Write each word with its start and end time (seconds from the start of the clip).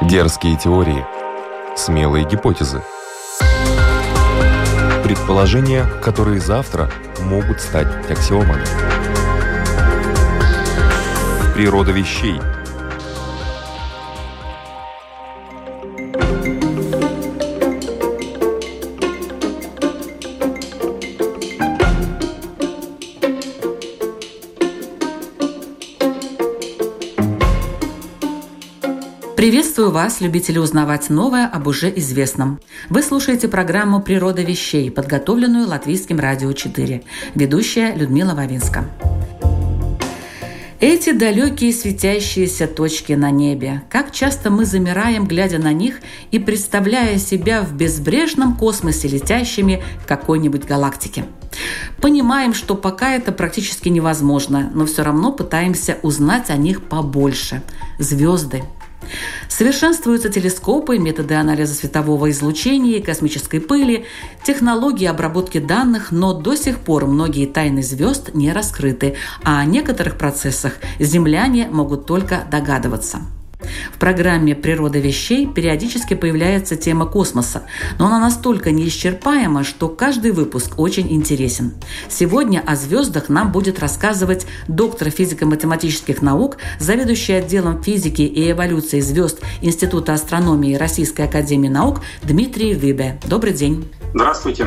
Дерзкие 0.00 0.56
теории. 0.56 1.04
Смелые 1.76 2.24
гипотезы. 2.24 2.82
Предположения, 5.04 5.84
которые 6.02 6.40
завтра 6.40 6.90
могут 7.20 7.60
стать 7.60 7.88
аксиомами. 8.10 8.64
Природа 11.54 11.92
вещей– 11.92 12.40
Приветствую 29.82 30.04
вас, 30.04 30.20
любители 30.20 30.58
узнавать 30.58 31.10
новое 31.10 31.44
об 31.44 31.66
уже 31.66 31.92
известном. 31.96 32.60
Вы 32.88 33.02
слушаете 33.02 33.48
программу 33.48 34.00
«Природа 34.00 34.40
вещей», 34.40 34.92
подготовленную 34.92 35.66
Латвийским 35.66 36.20
радио 36.20 36.52
4. 36.52 37.02
Ведущая 37.34 37.92
Людмила 37.96 38.32
Вавинска. 38.36 38.84
Эти 40.78 41.10
далекие 41.10 41.72
светящиеся 41.72 42.68
точки 42.68 43.14
на 43.14 43.32
небе. 43.32 43.82
Как 43.90 44.12
часто 44.12 44.50
мы 44.50 44.66
замираем, 44.66 45.26
глядя 45.26 45.58
на 45.58 45.72
них 45.72 45.96
и 46.30 46.38
представляя 46.38 47.18
себя 47.18 47.62
в 47.62 47.74
безбрежном 47.74 48.54
космосе, 48.56 49.08
летящими 49.08 49.82
в 50.00 50.06
какой-нибудь 50.06 50.64
галактике. 50.64 51.24
Понимаем, 52.00 52.54
что 52.54 52.76
пока 52.76 53.14
это 53.14 53.32
практически 53.32 53.88
невозможно, 53.88 54.70
но 54.72 54.86
все 54.86 55.02
равно 55.02 55.32
пытаемся 55.32 55.98
узнать 56.02 56.50
о 56.50 56.56
них 56.56 56.84
побольше. 56.84 57.62
Звезды, 57.98 58.62
Совершенствуются 59.48 60.28
телескопы, 60.28 60.98
методы 60.98 61.34
анализа 61.34 61.74
светового 61.74 62.30
излучения 62.30 62.98
и 62.98 63.02
космической 63.02 63.60
пыли, 63.60 64.06
технологии 64.44 65.06
обработки 65.06 65.58
данных, 65.58 66.12
но 66.12 66.32
до 66.32 66.56
сих 66.56 66.78
пор 66.78 67.06
многие 67.06 67.46
тайны 67.46 67.82
звезд 67.82 68.34
не 68.34 68.52
раскрыты, 68.52 69.16
а 69.44 69.60
о 69.60 69.64
некоторых 69.64 70.16
процессах 70.16 70.74
земляне 70.98 71.68
могут 71.70 72.06
только 72.06 72.46
догадываться. 72.50 73.20
В 73.94 73.98
программе 73.98 74.54
«Природа 74.54 74.98
вещей» 74.98 75.46
периодически 75.46 76.14
появляется 76.14 76.76
тема 76.76 77.06
космоса, 77.06 77.62
но 77.98 78.06
она 78.06 78.18
настолько 78.18 78.70
неисчерпаема, 78.70 79.64
что 79.64 79.88
каждый 79.88 80.32
выпуск 80.32 80.78
очень 80.78 81.12
интересен. 81.12 81.72
Сегодня 82.08 82.62
о 82.64 82.76
звездах 82.76 83.28
нам 83.28 83.52
будет 83.52 83.78
рассказывать 83.80 84.46
доктор 84.68 85.10
физико-математических 85.10 86.22
наук, 86.22 86.58
заведующий 86.78 87.34
отделом 87.34 87.82
физики 87.82 88.22
и 88.22 88.50
эволюции 88.50 89.00
звезд 89.00 89.40
Института 89.60 90.14
астрономии 90.14 90.74
Российской 90.74 91.22
академии 91.22 91.68
наук 91.68 92.00
Дмитрий 92.22 92.74
Выбе. 92.74 93.18
Добрый 93.26 93.52
день. 93.52 93.88
Здравствуйте. 94.14 94.66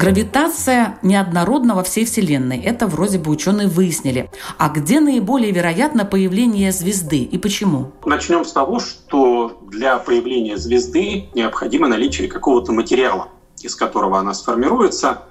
Гравитация 0.00 0.98
неоднородна 1.02 1.74
во 1.74 1.82
всей 1.82 2.06
Вселенной. 2.06 2.56
Это 2.56 2.86
вроде 2.86 3.18
бы 3.18 3.30
ученые 3.30 3.68
выяснили. 3.68 4.30
А 4.56 4.70
где 4.70 4.98
наиболее 4.98 5.52
вероятно 5.52 6.06
появление 6.06 6.72
звезды 6.72 7.18
и 7.18 7.36
почему? 7.36 7.92
Начнем 8.06 8.46
с 8.46 8.52
того, 8.52 8.80
что 8.80 9.60
для 9.70 9.98
появления 9.98 10.56
звезды 10.56 11.28
необходимо 11.34 11.86
наличие 11.86 12.28
какого-то 12.28 12.72
материала, 12.72 13.28
из 13.60 13.74
которого 13.76 14.18
она 14.18 14.32
сформируется. 14.32 15.24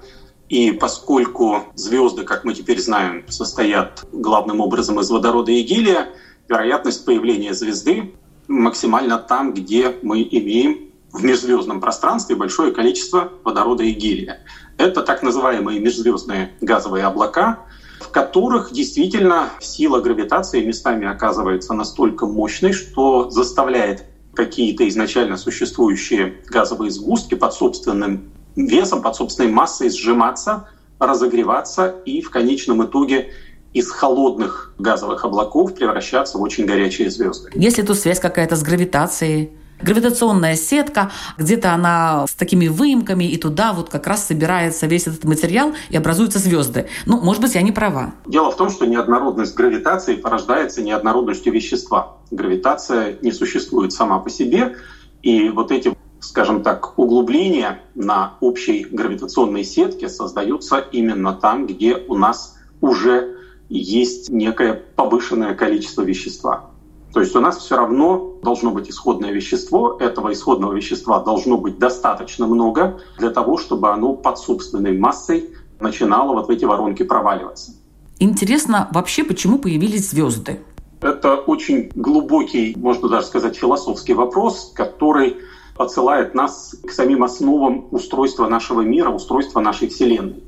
И 0.48 0.70
поскольку 0.70 1.64
звезды, 1.74 2.22
как 2.22 2.44
мы 2.44 2.54
теперь 2.54 2.80
знаем, 2.80 3.24
состоят 3.28 4.06
главным 4.12 4.60
образом 4.60 5.00
из 5.00 5.10
водорода 5.10 5.50
и 5.50 5.62
гелия, 5.62 6.10
вероятность 6.48 7.04
появления 7.04 7.54
звезды 7.54 8.14
максимально 8.46 9.18
там, 9.18 9.52
где 9.52 9.96
мы 10.02 10.22
имеем 10.22 10.89
в 11.12 11.24
межзвездном 11.24 11.80
пространстве 11.80 12.36
большое 12.36 12.72
количество 12.72 13.32
водорода 13.44 13.82
и 13.82 13.92
гелия. 13.92 14.40
Это 14.78 15.02
так 15.02 15.22
называемые 15.22 15.80
межзвездные 15.80 16.52
газовые 16.60 17.04
облака, 17.04 17.60
в 18.00 18.08
которых 18.08 18.72
действительно 18.72 19.50
сила 19.60 20.00
гравитации 20.00 20.64
местами 20.64 21.06
оказывается 21.06 21.74
настолько 21.74 22.26
мощной, 22.26 22.72
что 22.72 23.30
заставляет 23.30 24.04
какие-то 24.34 24.88
изначально 24.88 25.36
существующие 25.36 26.36
газовые 26.46 26.90
сгустки 26.90 27.34
под 27.34 27.52
собственным 27.52 28.30
весом, 28.56 29.02
под 29.02 29.16
собственной 29.16 29.50
массой 29.50 29.90
сжиматься, 29.90 30.68
разогреваться 30.98 31.96
и 32.04 32.22
в 32.22 32.30
конечном 32.30 32.84
итоге 32.84 33.32
из 33.72 33.90
холодных 33.90 34.74
газовых 34.78 35.24
облаков 35.24 35.74
превращаться 35.74 36.38
в 36.38 36.42
очень 36.42 36.66
горячие 36.66 37.10
звезды. 37.10 37.50
Если 37.54 37.82
тут 37.82 37.98
связь 37.98 38.18
какая-то 38.18 38.56
с 38.56 38.62
гравитацией, 38.62 39.52
гравитационная 39.82 40.56
сетка, 40.56 41.10
где-то 41.38 41.72
она 41.72 42.26
с 42.26 42.32
такими 42.32 42.68
выемками, 42.68 43.24
и 43.24 43.36
туда 43.36 43.72
вот 43.72 43.88
как 43.88 44.06
раз 44.06 44.26
собирается 44.26 44.86
весь 44.86 45.06
этот 45.06 45.24
материал 45.24 45.72
и 45.88 45.96
образуются 45.96 46.38
звезды. 46.38 46.86
Ну, 47.06 47.20
может 47.20 47.42
быть, 47.42 47.54
я 47.54 47.62
не 47.62 47.72
права. 47.72 48.14
Дело 48.26 48.50
в 48.50 48.56
том, 48.56 48.70
что 48.70 48.86
неоднородность 48.86 49.54
гравитации 49.54 50.16
порождается 50.16 50.82
неоднородностью 50.82 51.52
вещества. 51.52 52.16
Гравитация 52.30 53.18
не 53.22 53.32
существует 53.32 53.92
сама 53.92 54.18
по 54.18 54.30
себе, 54.30 54.76
и 55.22 55.48
вот 55.48 55.70
эти 55.70 55.94
скажем 56.20 56.62
так, 56.62 56.98
углубления 56.98 57.80
на 57.94 58.34
общей 58.40 58.84
гравитационной 58.84 59.64
сетке 59.64 60.08
создаются 60.08 60.78
именно 60.78 61.32
там, 61.32 61.66
где 61.66 61.96
у 61.96 62.14
нас 62.14 62.56
уже 62.80 63.36
есть 63.68 64.28
некое 64.28 64.74
повышенное 64.74 65.54
количество 65.54 66.02
вещества. 66.02 66.69
То 67.12 67.20
есть 67.20 67.34
у 67.34 67.40
нас 67.40 67.58
все 67.58 67.76
равно 67.76 68.34
должно 68.42 68.70
быть 68.70 68.88
исходное 68.88 69.32
вещество. 69.32 69.96
Этого 69.98 70.32
исходного 70.32 70.72
вещества 70.72 71.20
должно 71.20 71.58
быть 71.58 71.78
достаточно 71.78 72.46
много 72.46 73.00
для 73.18 73.30
того, 73.30 73.58
чтобы 73.58 73.90
оно 73.90 74.14
под 74.14 74.38
собственной 74.38 74.96
массой 74.96 75.50
начинало 75.80 76.34
вот 76.34 76.46
в 76.46 76.50
эти 76.50 76.64
воронки 76.64 77.02
проваливаться. 77.02 77.72
Интересно 78.20 78.88
вообще, 78.92 79.24
почему 79.24 79.58
появились 79.58 80.10
звезды? 80.10 80.60
Это 81.00 81.36
очень 81.36 81.90
глубокий, 81.94 82.74
можно 82.76 83.08
даже 83.08 83.26
сказать, 83.26 83.56
философский 83.56 84.12
вопрос, 84.12 84.72
который 84.74 85.36
отсылает 85.76 86.34
нас 86.34 86.76
к 86.86 86.90
самим 86.90 87.24
основам 87.24 87.88
устройства 87.90 88.46
нашего 88.46 88.82
мира, 88.82 89.08
устройства 89.08 89.60
нашей 89.60 89.88
Вселенной. 89.88 90.44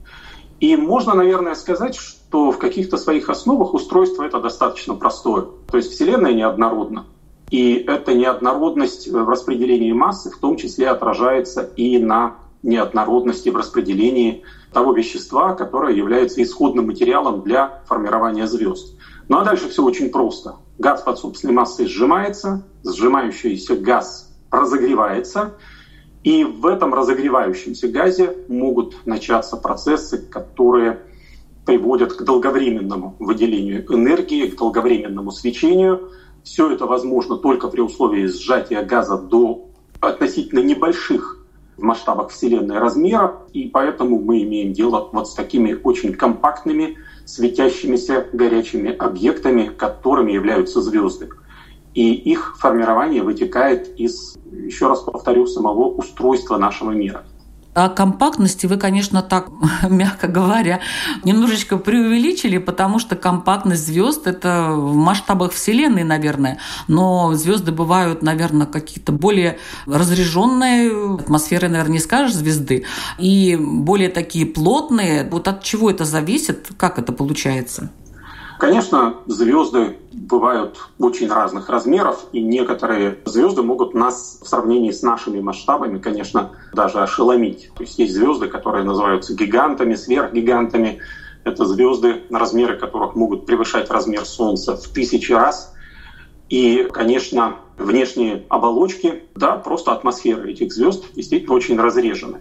И 0.61 0.77
можно, 0.77 1.15
наверное, 1.15 1.55
сказать, 1.55 1.97
что 1.97 2.22
в 2.33 2.59
каких-то 2.59 2.97
своих 2.97 3.29
основах 3.31 3.75
устройство 3.75 4.25
это 4.25 4.41
достаточно 4.41 4.95
простое. 4.95 5.47
То 5.71 5.77
есть 5.77 5.93
Вселенная 5.93 6.33
неоднородна. 6.33 7.07
И 7.51 7.75
эта 7.75 8.15
неоднородность 8.15 9.09
в 9.09 9.29
распределении 9.29 9.93
массы 9.93 10.31
в 10.31 10.39
том 10.39 10.57
числе 10.57 10.89
отражается 10.89 11.63
и 11.77 11.99
на 11.99 12.37
неоднородности 12.63 13.51
в 13.51 13.57
распределении 13.57 14.43
того 14.73 14.93
вещества, 14.93 15.55
которое 15.55 15.95
является 15.95 16.43
исходным 16.43 16.87
материалом 16.87 17.43
для 17.43 17.83
формирования 17.87 18.47
звезд. 18.47 18.97
Ну 19.29 19.39
а 19.39 19.45
дальше 19.45 19.69
все 19.69 19.85
очень 19.85 20.11
просто. 20.11 20.57
Газ 20.79 21.03
под 21.03 21.19
собственной 21.19 21.55
массой 21.55 21.87
сжимается, 21.87 22.67
сжимающийся 22.85 23.77
газ 23.77 24.35
разогревается, 24.51 25.55
и 26.25 26.45
в 26.45 26.67
этом 26.67 26.95
разогревающемся 26.95 27.89
газе 27.89 28.37
могут 28.49 29.07
начаться 29.07 29.57
процессы, 29.57 30.19
которые 30.19 31.01
приводят 31.65 32.15
к 32.15 32.23
долговременному 32.23 33.17
выделению 33.19 33.85
энергии, 33.93 34.47
к 34.47 34.57
долговременному 34.57 35.31
свечению. 35.31 36.11
Все 36.43 36.73
это 36.73 36.87
возможно 36.87 37.37
только 37.37 37.69
при 37.69 37.81
условии 37.81 38.27
сжатия 38.27 38.83
газа 38.83 39.17
до 39.17 39.69
относительно 40.01 40.61
небольших 40.61 41.39
в 41.77 41.83
масштабах 41.83 42.31
Вселенной 42.31 42.79
размеров, 42.79 43.33
и 43.53 43.69
поэтому 43.69 44.19
мы 44.19 44.43
имеем 44.43 44.73
дело 44.73 45.09
вот 45.13 45.29
с 45.29 45.35
такими 45.35 45.79
очень 45.85 46.13
компактными, 46.13 46.99
светящимися 47.25 48.27
горячими 48.33 48.95
объектами, 48.95 49.69
которыми 49.69 50.33
являются 50.33 50.83
звезды. 50.83 51.29
И 51.95 52.13
их 52.13 52.57
формирование 52.59 53.23
вытекает 53.23 53.89
из, 53.99 54.37
еще 54.51 54.89
раз 54.89 55.01
повторю, 55.01 55.47
самого 55.47 55.89
устройства 55.89 56.57
нашего 56.57 56.91
мира. 56.91 57.25
О 57.75 57.89
компактности 57.89 58.67
вы, 58.67 58.77
конечно, 58.77 59.23
так, 59.23 59.49
мягко 59.89 60.29
говоря, 60.29 60.81
немножечко 61.25 61.79
преувеличили, 61.79 62.59
потому 62.59 62.99
что 62.99 63.17
компактность 63.17 63.87
звезд 63.87 64.27
это 64.27 64.73
в 64.73 64.95
масштабах 64.95 65.53
Вселенной, 65.53 66.05
наверное. 66.05 66.59
Но 66.87 67.33
звезды 67.35 67.73
бывают, 67.73 68.23
наверное, 68.23 68.67
какие-то 68.67 69.13
более 69.13 69.59
разряженные, 69.87 71.17
атмосферы, 71.17 71.69
наверное, 71.69 71.95
не 71.95 71.99
скажешь 71.99 72.35
звезды, 72.35 72.85
и 73.19 73.57
более 73.57 74.11
такие 74.11 74.45
плотные. 74.45 75.27
Вот 75.31 75.49
от 75.49 75.63
чего 75.63 75.91
это 75.91 76.05
зависит? 76.05 76.69
Как 76.77 76.99
это 76.99 77.13
получается? 77.13 77.91
Конечно, 78.63 79.17
звезды 79.27 79.99
бывают 80.13 80.79
очень 81.01 81.29
разных 81.29 81.69
размеров, 81.69 82.27
и 82.31 82.41
некоторые 82.41 83.19
звезды 83.25 83.61
могут 83.61 83.93
нас 83.93 84.39
в 84.41 84.47
сравнении 84.47 84.93
с 84.93 85.03
нашими 85.03 85.41
масштабами, 85.41 85.99
конечно, 85.99 86.53
даже 86.73 87.03
ошеломить. 87.03 87.71
То 87.75 87.83
есть 87.83 87.99
есть 87.99 88.13
звезды, 88.15 88.47
которые 88.47 88.85
называются 88.85 89.35
гигантами, 89.35 89.97
сверхгигантами. 89.97 90.99
Это 91.43 91.65
звезды, 91.65 92.23
размеры 92.31 92.77
которых 92.79 93.17
могут 93.17 93.47
превышать 93.47 93.91
размер 93.91 94.25
Солнца 94.25 94.77
в 94.77 94.87
тысячи 94.87 95.33
раз. 95.33 95.75
И, 96.49 96.87
конечно, 96.93 97.57
внешние 97.77 98.45
оболочки, 98.49 99.25
да, 99.35 99.57
просто 99.57 99.91
атмосфера 99.91 100.47
этих 100.47 100.73
звезд 100.73 101.03
действительно 101.17 101.57
очень 101.57 101.81
разрежены. 101.81 102.39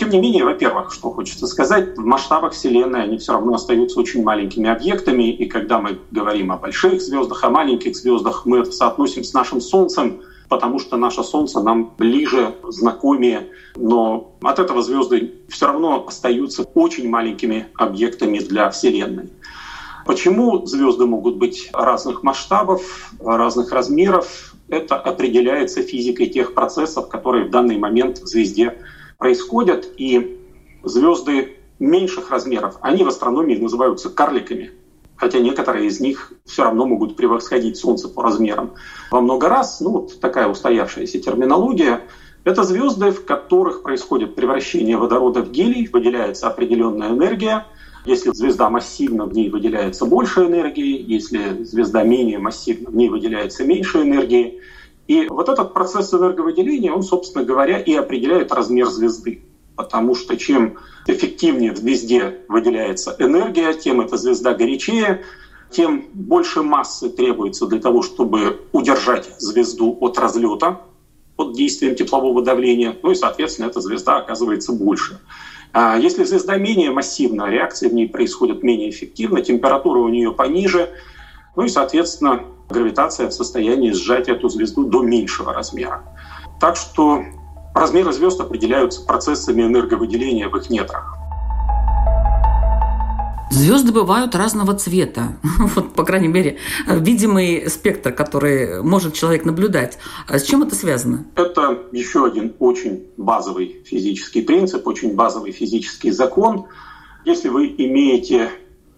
Тем 0.00 0.08
не 0.08 0.18
менее, 0.18 0.46
во-первых, 0.46 0.94
что 0.94 1.10
хочется 1.10 1.46
сказать, 1.46 1.98
в 1.98 2.06
масштабах 2.06 2.54
Вселенной 2.54 3.02
они 3.02 3.18
все 3.18 3.32
равно 3.32 3.52
остаются 3.52 4.00
очень 4.00 4.22
маленькими 4.22 4.70
объектами, 4.70 5.30
и 5.30 5.44
когда 5.44 5.78
мы 5.78 5.98
говорим 6.10 6.52
о 6.52 6.56
больших 6.56 7.02
звездах, 7.02 7.44
о 7.44 7.50
маленьких 7.50 7.94
звездах, 7.94 8.46
мы 8.46 8.60
это 8.60 8.72
соотносим 8.72 9.24
с 9.24 9.34
нашим 9.34 9.60
Солнцем, 9.60 10.22
потому 10.48 10.78
что 10.78 10.96
наше 10.96 11.22
Солнце 11.22 11.60
нам 11.60 11.92
ближе, 11.98 12.54
знакомее, 12.66 13.48
но 13.76 14.32
от 14.40 14.58
этого 14.58 14.80
звезды 14.80 15.34
все 15.50 15.66
равно 15.66 16.02
остаются 16.08 16.62
очень 16.62 17.06
маленькими 17.10 17.66
объектами 17.74 18.38
для 18.38 18.70
Вселенной. 18.70 19.28
Почему 20.06 20.64
звезды 20.64 21.04
могут 21.04 21.36
быть 21.36 21.68
разных 21.74 22.22
масштабов, 22.22 23.12
разных 23.22 23.70
размеров? 23.70 24.54
Это 24.70 24.96
определяется 24.96 25.82
физикой 25.82 26.28
тех 26.28 26.54
процессов, 26.54 27.10
которые 27.10 27.44
в 27.44 27.50
данный 27.50 27.76
момент 27.76 28.20
в 28.20 28.26
звезде 28.26 28.78
происходят, 29.20 29.86
и 29.98 30.40
звезды 30.82 31.58
меньших 31.78 32.30
размеров, 32.30 32.78
они 32.80 33.04
в 33.04 33.08
астрономии 33.08 33.56
называются 33.56 34.08
карликами, 34.08 34.72
хотя 35.16 35.38
некоторые 35.38 35.88
из 35.88 36.00
них 36.00 36.32
все 36.46 36.64
равно 36.64 36.86
могут 36.86 37.16
превосходить 37.16 37.76
Солнце 37.76 38.08
по 38.08 38.22
размерам 38.22 38.72
во 39.10 39.20
много 39.20 39.50
раз. 39.50 39.80
Ну, 39.80 39.90
вот 39.90 40.20
такая 40.20 40.48
устоявшаяся 40.48 41.20
терминология. 41.20 42.00
Это 42.44 42.64
звезды, 42.64 43.10
в 43.10 43.26
которых 43.26 43.82
происходит 43.82 44.34
превращение 44.34 44.96
водорода 44.96 45.42
в 45.42 45.50
гелий, 45.50 45.86
выделяется 45.92 46.46
определенная 46.46 47.10
энергия. 47.10 47.66
Если 48.06 48.32
звезда 48.32 48.70
массивна, 48.70 49.26
в 49.26 49.34
ней 49.34 49.50
выделяется 49.50 50.06
больше 50.06 50.46
энергии. 50.46 51.04
Если 51.06 51.62
звезда 51.64 52.04
менее 52.04 52.38
массивна, 52.38 52.88
в 52.88 52.96
ней 52.96 53.10
выделяется 53.10 53.64
меньше 53.64 53.98
энергии. 53.98 54.62
И 55.10 55.26
вот 55.28 55.48
этот 55.48 55.74
процесс 55.74 56.14
энерговыделения, 56.14 56.92
он, 56.92 57.02
собственно 57.02 57.44
говоря, 57.44 57.80
и 57.80 57.92
определяет 57.94 58.52
размер 58.52 58.86
звезды. 58.86 59.42
Потому 59.74 60.14
что 60.14 60.36
чем 60.36 60.78
эффективнее 61.08 61.72
в 61.72 61.78
звезде 61.78 62.42
выделяется 62.46 63.16
энергия, 63.18 63.74
тем 63.74 64.00
эта 64.00 64.16
звезда 64.16 64.54
горячее, 64.54 65.24
тем 65.68 66.04
больше 66.14 66.62
массы 66.62 67.10
требуется 67.10 67.66
для 67.66 67.80
того, 67.80 68.02
чтобы 68.02 68.60
удержать 68.70 69.28
звезду 69.40 69.98
от 70.00 70.16
разлета 70.16 70.82
под 71.34 71.54
действием 71.54 71.96
теплового 71.96 72.44
давления. 72.44 72.96
Ну 73.02 73.10
и, 73.10 73.16
соответственно, 73.16 73.66
эта 73.66 73.80
звезда 73.80 74.18
оказывается 74.18 74.70
больше. 74.70 75.18
А 75.72 75.98
если 75.98 76.22
звезда 76.22 76.56
менее 76.56 76.92
массивна, 76.92 77.50
реакции 77.50 77.88
в 77.88 77.94
ней 77.94 78.08
происходят 78.08 78.62
менее 78.62 78.90
эффективно, 78.90 79.42
температура 79.42 79.98
у 79.98 80.08
нее 80.08 80.30
пониже, 80.30 80.88
ну 81.56 81.64
и, 81.64 81.68
соответственно, 81.68 82.44
гравитация 82.68 83.28
в 83.28 83.32
состоянии 83.32 83.92
сжать 83.92 84.28
эту 84.28 84.48
звезду 84.48 84.84
до 84.84 85.02
меньшего 85.02 85.52
размера. 85.52 86.02
Так 86.60 86.76
что 86.76 87.22
размеры 87.74 88.12
звезд 88.12 88.40
определяются 88.40 89.04
процессами 89.04 89.62
энерговыделения 89.62 90.48
в 90.48 90.56
их 90.56 90.70
недрах. 90.70 91.16
Звезды 93.50 93.92
бывают 93.92 94.34
разного 94.36 94.74
цвета. 94.74 95.36
Вот, 95.74 95.92
по 95.92 96.04
крайней 96.04 96.28
мере, 96.28 96.58
видимый 96.86 97.68
спектр, 97.68 98.12
который 98.12 98.82
может 98.82 99.14
человек 99.14 99.44
наблюдать. 99.44 99.98
А 100.28 100.38
с 100.38 100.44
чем 100.44 100.62
это 100.62 100.74
связано? 100.74 101.26
Это 101.34 101.78
еще 101.92 102.24
один 102.24 102.54
очень 102.60 103.06
базовый 103.16 103.82
физический 103.84 104.42
принцип, 104.42 104.86
очень 104.86 105.14
базовый 105.14 105.52
физический 105.52 106.12
закон. 106.12 106.66
Если 107.24 107.48
вы 107.48 107.66
имеете 107.76 108.50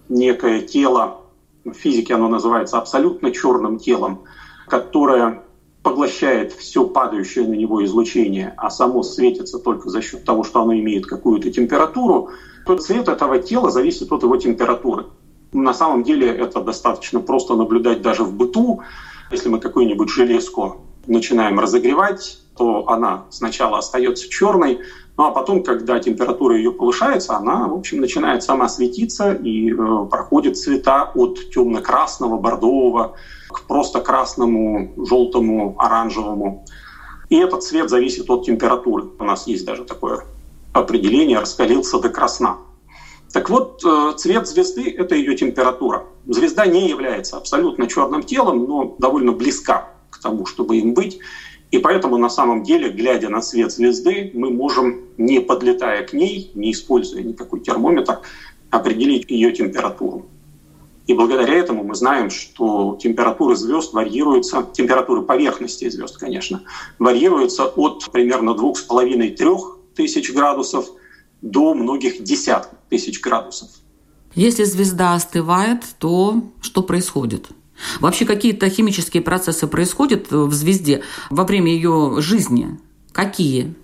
некое 0.08 0.60
тело, 0.60 1.21
в 1.64 1.72
физике 1.74 2.14
оно 2.14 2.28
называется 2.28 2.78
абсолютно 2.78 3.30
черным 3.30 3.78
телом, 3.78 4.24
которое 4.66 5.42
поглощает 5.82 6.52
все 6.52 6.84
падающее 6.86 7.46
на 7.46 7.54
него 7.54 7.84
излучение, 7.84 8.54
а 8.56 8.70
само 8.70 9.02
светится 9.02 9.58
только 9.58 9.88
за 9.88 10.00
счет 10.00 10.24
того, 10.24 10.44
что 10.44 10.62
оно 10.62 10.74
имеет 10.74 11.06
какую-то 11.06 11.50
температуру, 11.50 12.30
то 12.66 12.76
цвет 12.76 13.08
этого 13.08 13.38
тела 13.38 13.70
зависит 13.70 14.12
от 14.12 14.22
его 14.22 14.36
температуры. 14.36 15.06
На 15.52 15.74
самом 15.74 16.04
деле 16.04 16.28
это 16.28 16.60
достаточно 16.60 17.20
просто 17.20 17.54
наблюдать 17.54 18.00
даже 18.00 18.22
в 18.22 18.32
быту. 18.34 18.82
Если 19.30 19.48
мы 19.48 19.58
какую-нибудь 19.58 20.08
железку 20.08 20.82
начинаем 21.06 21.58
разогревать, 21.58 22.38
то 22.56 22.88
она 22.88 23.24
сначала 23.30 23.78
остается 23.78 24.28
черной, 24.28 24.78
ну 25.16 25.24
а 25.24 25.30
потом, 25.30 25.62
когда 25.62 25.98
температура 25.98 26.56
ее 26.56 26.72
повышается, 26.72 27.36
она, 27.36 27.68
в 27.68 27.74
общем, 27.74 28.00
начинает 28.00 28.42
сама 28.42 28.68
светиться 28.68 29.32
и 29.32 29.70
э, 29.70 30.06
проходит 30.10 30.56
цвета 30.56 31.10
от 31.14 31.50
темно-красного, 31.50 32.38
бордового 32.38 33.14
к 33.48 33.66
просто 33.66 34.00
красному, 34.00 34.92
желтому, 34.96 35.76
оранжевому. 35.78 36.64
И 37.28 37.36
этот 37.36 37.62
цвет 37.62 37.90
зависит 37.90 38.30
от 38.30 38.46
температуры. 38.46 39.04
У 39.18 39.24
нас 39.24 39.46
есть 39.46 39.66
даже 39.66 39.84
такое 39.84 40.24
определение 40.72 41.38
«раскалился 41.38 41.98
до 41.98 42.08
красна». 42.08 42.56
Так 43.32 43.50
вот, 43.50 43.82
э, 43.84 44.12
цвет 44.16 44.46
звезды— 44.46 44.90
это 44.98 45.14
ее 45.14 45.36
температура. 45.36 46.04
Звезда 46.26 46.66
не 46.66 46.88
является 46.88 47.36
абсолютно 47.36 47.86
черным 47.86 48.22
телом, 48.22 48.64
но 48.64 48.96
довольно 48.98 49.32
близка 49.32 49.90
к 50.10 50.18
тому, 50.18 50.46
чтобы 50.46 50.76
им 50.76 50.94
быть. 50.94 51.18
И 51.72 51.78
поэтому 51.78 52.18
на 52.18 52.28
самом 52.28 52.62
деле, 52.62 52.90
глядя 52.90 53.30
на 53.30 53.40
цвет 53.40 53.72
звезды, 53.72 54.30
мы 54.34 54.50
можем, 54.50 55.00
не 55.16 55.40
подлетая 55.40 56.06
к 56.06 56.12
ней, 56.12 56.52
не 56.54 56.72
используя 56.72 57.22
никакой 57.22 57.60
термометр, 57.60 58.20
определить 58.70 59.30
ее 59.30 59.52
температуру. 59.52 60.26
И 61.06 61.14
благодаря 61.14 61.54
этому 61.54 61.82
мы 61.82 61.94
знаем, 61.94 62.28
что 62.28 62.98
температуры 63.00 63.56
звезд 63.56 63.94
варьируются, 63.94 64.66
температуры 64.72 65.22
поверхности 65.22 65.88
звезд, 65.88 66.18
конечно, 66.18 66.62
варьируются 66.98 67.64
от 67.64 68.10
примерно 68.12 68.50
2,5-3 68.50 69.58
тысяч 69.94 70.30
градусов 70.32 70.86
до 71.40 71.74
многих 71.74 72.22
десятков 72.22 72.78
тысяч 72.90 73.20
градусов. 73.20 73.70
Если 74.34 74.64
звезда 74.64 75.14
остывает, 75.14 75.84
то 75.98 76.42
что 76.60 76.82
происходит? 76.82 77.48
Вообще 78.00 78.24
какие-то 78.24 78.68
химические 78.68 79.22
процессы 79.22 79.66
происходят 79.66 80.30
в 80.30 80.52
звезде 80.52 81.02
во 81.30 81.44
время 81.44 81.72
ее 81.72 82.16
жизни? 82.18 82.78
Какие? 83.12 83.74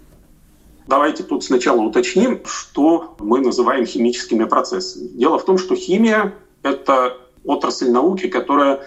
Давайте 0.87 1.23
тут 1.23 1.45
сначала 1.45 1.81
уточним, 1.81 2.41
что 2.47 3.15
мы 3.19 3.41
называем 3.41 3.85
химическими 3.85 4.45
процессами. 4.45 5.09
Дело 5.09 5.39
в 5.39 5.45
том, 5.45 5.59
что 5.59 5.77
химия— 5.77 6.35
это 6.63 7.19
отрасль 7.45 7.91
науки, 7.91 8.27
которая 8.29 8.81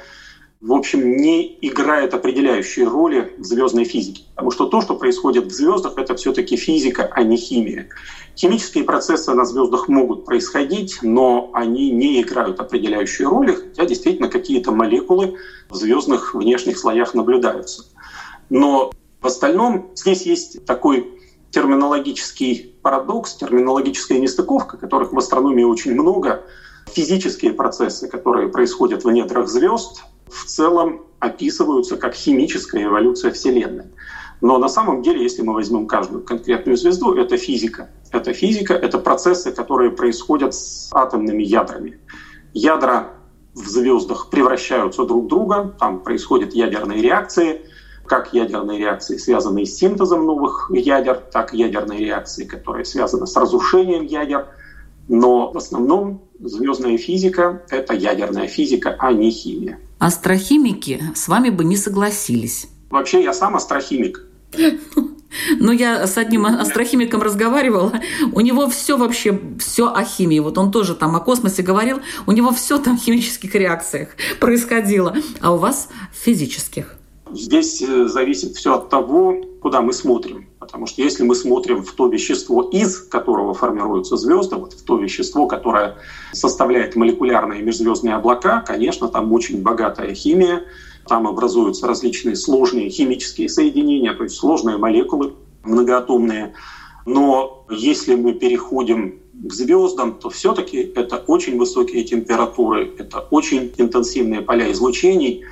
в 0.62 0.74
общем, 0.74 1.18
не 1.18 1.58
играет 1.62 2.13
определяющей 2.13 2.84
роли 2.84 3.34
в 3.39 3.44
звездной 3.44 3.84
физике. 3.84 4.24
Потому 4.36 4.51
что 4.51 4.68
то, 4.68 4.82
что 4.82 4.96
происходит 4.96 5.48
в 5.48 5.51
звездах, 5.51 5.98
это 5.98 6.15
все-таки 6.15 6.56
физика, 6.56 7.10
а 7.12 7.24
не 7.24 7.36
химия. 7.36 7.89
Химические 8.38 8.84
процессы 8.84 9.34
на 9.34 9.44
звездах 9.44 9.88
могут 9.88 10.24
происходить, 10.24 11.00
но 11.01 11.50
они 11.53 11.89
не 11.89 12.22
играют 12.22 12.60
определяющей 12.60 13.25
роли, 13.25 13.53
хотя 13.53 13.86
действительно 13.86 14.30
какие-то 14.30 14.72
молекулы 14.72 15.36
в 15.70 15.75
звездных 15.75 16.36
внешних 16.36 16.77
слоях 16.77 17.15
наблюдаются. 17.15 17.86
Но 18.51 18.91
в 19.20 19.25
остальном 19.25 19.89
здесь 19.96 20.27
есть 20.27 20.63
такой 20.65 21.20
терминологический 21.50 22.75
парадокс, 22.84 23.34
терминологическая 23.34 24.20
нестыковка, 24.20 24.77
которых 24.77 25.12
в 25.12 25.18
астрономии 25.18 25.63
очень 25.63 25.94
много. 25.94 26.44
Физические 26.94 27.53
процессы, 27.53 28.08
которые 28.08 28.50
происходят 28.50 29.03
в 29.03 29.12
недрах 29.12 29.48
звезд, 29.48 30.03
в 30.32 30.46
целом 30.46 31.06
описываются 31.20 31.98
как 31.98 32.16
химическая 32.16 32.86
эволюция 32.86 33.32
Вселенной. 33.32 33.86
Но 34.42 34.58
на 34.58 34.70
самом 34.70 35.04
деле, 35.04 35.22
если 35.22 35.44
мы 35.44 35.54
возьмем 35.54 35.86
каждую 35.86 36.24
конкретную 36.24 36.76
звезду, 36.76 37.14
это 37.14 37.38
физика. 37.38 37.90
Это 38.12 38.34
физика, 38.34 38.74
это 38.74 38.98
процессы, 38.98 39.52
которые 39.52 39.92
происходят 39.92 40.56
с 40.56 40.90
атомными 40.92 41.44
ядрами. 41.44 42.00
Ядра 42.54 43.10
в 43.54 43.68
звездах 43.68 44.30
превращаются 44.30 45.06
друг 45.06 45.26
в 45.26 45.28
друга, 45.28 45.76
там 45.80 46.00
происходят 46.00 46.54
ядерные 46.54 47.02
реакции, 47.02 47.62
как 48.06 48.34
ядерные 48.34 48.80
реакции, 48.80 49.18
связанные 49.18 49.66
с 49.66 49.76
синтезом 49.76 50.26
новых 50.26 50.72
ядер, 50.74 51.16
так 51.32 51.54
и 51.54 51.58
ядерные 51.58 52.00
реакции, 52.00 52.46
которые 52.46 52.84
связаны 52.86 53.28
с 53.28 53.36
разрушением 53.38 54.04
ядер. 54.04 54.48
Но 55.08 55.52
в 55.52 55.58
основном 55.58 56.24
звездная 56.42 56.98
физика— 56.98 57.64
это 57.70 57.94
ядерная 57.94 58.48
физика, 58.48 58.96
а 59.00 59.14
не 59.14 59.32
химия. 59.32 59.80
Астрохимики 60.00 61.02
с 61.16 61.28
вами 61.28 61.50
бы 61.50 61.64
не 61.64 61.78
согласились. 61.78 62.68
Вообще 62.90 63.24
я 63.24 63.34
сам 63.34 63.56
астрохимик. 63.56 64.26
Ну, 65.60 65.72
я 65.72 66.06
с 66.08 66.18
одним 66.18 66.46
астрохимиком 66.46 67.22
разговаривала. 67.22 67.94
У 68.34 68.42
него 68.42 68.70
все 68.70 68.98
вообще, 68.98 69.40
все 69.60 69.88
о 69.88 70.04
химии. 70.04 70.40
Вот 70.40 70.58
он 70.58 70.72
тоже 70.72 70.94
там 70.94 71.16
о 71.16 71.22
космосе 71.22 71.64
говорил. 71.64 72.02
У 72.28 72.34
него 72.34 72.52
все 72.52 72.78
там 72.78 72.98
в 72.98 73.02
химических 73.02 73.56
реакциях 73.56 74.10
происходило. 74.42 75.16
А 75.40 75.54
у 75.54 75.58
вас 75.58 75.88
физических. 76.12 76.98
Здесь 77.32 77.82
э, 77.82 78.08
зависит 78.08 78.58
все 78.58 78.76
от 78.76 78.90
того, 78.90 79.36
куда 79.62 79.82
мы 79.82 79.94
смотрим. 79.94 80.48
Потому 80.62 80.86
что 80.86 81.01
если 81.01 81.24
мы 81.24 81.34
смотрим 81.34 81.84
в 81.84 81.91
то 81.94 82.06
вещество, 82.06 82.62
из 82.62 83.00
которого 83.00 83.56
формируются 83.56 84.15
звезды, 84.15 84.58
вот 84.58 84.74
в 84.74 84.84
то 84.84 84.96
вещество, 84.96 85.48
которое 85.48 85.98
составляет 86.34 86.96
молекулярные 86.96 87.63
межзвездные 87.63 88.13
облака, 88.13 88.62
конечно, 88.62 89.08
там 89.08 89.34
очень 89.34 89.63
богатая 89.63 90.13
химия, 90.13 90.62
там 91.08 91.27
образуются 91.27 91.88
различные 91.88 92.36
сложные 92.36 92.91
химические 92.91 93.50
соединения, 93.50 94.13
то 94.13 94.22
есть 94.24 94.36
сложные 94.36 94.77
молекулы 94.77 95.34
многоатомные. 95.63 96.53
Но 97.08 97.65
если 97.72 98.13
мы 98.13 98.34
переходим 98.34 99.20
к 99.34 99.51
звездам, 99.51 100.13
то 100.13 100.30
все-таки 100.30 100.77
это 100.77 101.18
очень 101.18 101.58
высокие 101.58 102.03
температуры, 102.03 102.94
это 103.00 103.25
очень 103.32 103.74
интенсивные 103.77 104.41
поля 104.41 104.72
излучений. 104.72 105.44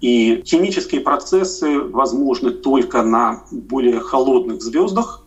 И 0.00 0.42
химические 0.44 1.00
процессы 1.00 1.80
возможны 1.80 2.50
только 2.50 3.02
на 3.02 3.44
более 3.50 4.00
холодных 4.00 4.62
звездах. 4.62 5.22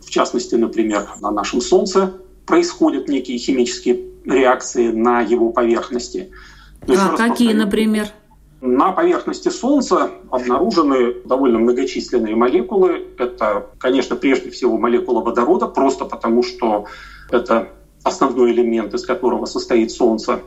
В 0.00 0.10
частности, 0.10 0.54
например, 0.54 1.06
на 1.20 1.30
нашем 1.30 1.60
Солнце 1.60 2.14
происходят 2.46 3.08
некие 3.08 3.38
химические 3.38 4.00
реакции 4.24 4.88
на 4.88 5.20
его 5.20 5.50
поверхности. 5.50 6.30
А 6.88 7.16
какие, 7.16 7.52
например? 7.52 8.08
На 8.60 8.92
поверхности 8.92 9.50
Солнца 9.50 10.10
обнаружены 10.30 11.16
довольно 11.26 11.58
многочисленные 11.58 12.34
молекулы. 12.34 13.08
Это, 13.18 13.66
конечно, 13.78 14.16
прежде 14.16 14.50
всего 14.50 14.78
молекула 14.78 15.20
водорода, 15.20 15.66
просто 15.66 16.06
потому 16.06 16.42
что 16.42 16.86
это 17.30 17.68
основной 18.02 18.52
элемент, 18.52 18.94
из 18.94 19.04
которого 19.04 19.44
состоит 19.44 19.90
Солнце. 19.90 20.40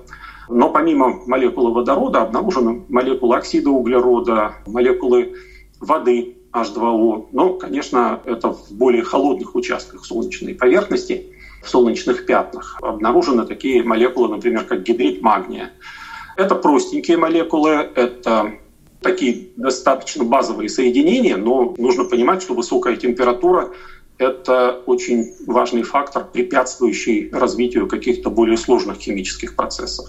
Но 0.50 0.70
помимо 0.70 1.22
молекулы 1.25 1.74
водорода 1.74 2.22
обнаружены 2.22 2.84
молекулы 2.89 3.38
оксида 3.38 3.70
углерода, 3.70 4.56
молекулы 4.66 5.34
воды 5.80 6.38
H2O. 6.54 7.27
Но, 7.32 7.54
конечно, 7.54 8.22
это 8.25 8.54
в 8.54 8.72
более 8.72 9.04
холодных 9.04 9.56
участках 9.56 10.06
солнечной 10.06 10.56
поверхности, 10.56 11.27
в 11.63 11.70
солнечных 11.70 12.25
пятнах. 12.25 12.77
Обнаружены 12.82 13.46
такие 13.46 13.84
молекулы, 13.84 14.30
например, 14.30 14.63
как 14.63 14.84
гидрид 14.84 15.22
магния. 15.22 15.74
Это 16.36 16.56
простенькие 16.56 17.18
молекулы, 17.18 17.72
это 17.96 18.54
такие 19.01 19.50
достаточно 19.56 20.24
базовые 20.24 20.70
соединения, 20.70 21.38
но 21.38 21.75
нужно 21.77 22.04
понимать, 22.04 22.42
что 22.42 22.54
высокая 22.54 22.96
температура— 22.96 23.72
это 24.18 24.82
очень 24.86 25.34
важный 25.46 25.84
фактор, 25.84 26.25
препятствующий 26.32 27.30
развитию 27.32 27.88
каких-то 27.88 28.30
более 28.30 28.58
сложных 28.58 28.98
химических 28.98 29.56
процессов. 29.56 30.08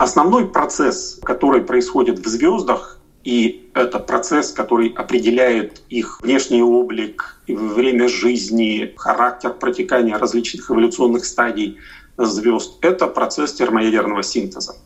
Основной 0.00 0.46
процесс, 0.46 1.20
который 1.22 1.60
происходит 1.60 2.20
в 2.20 2.26
звездах, 2.26 2.98
и 3.22 3.70
это 3.74 3.98
процесс, 3.98 4.50
который 4.50 4.88
определяет 4.88 5.82
их 5.90 6.22
внешний 6.22 6.62
облик, 6.62 7.36
время 7.46 8.08
жизни, 8.08 8.94
характер 8.96 9.52
протекания 9.52 10.16
различных 10.16 10.70
эволюционных 10.70 11.26
стадий 11.26 11.76
звезд, 12.16 12.78
это 12.80 13.08
процесс 13.08 13.52
термоядерного 13.52 14.22
синтеза. 14.22 14.76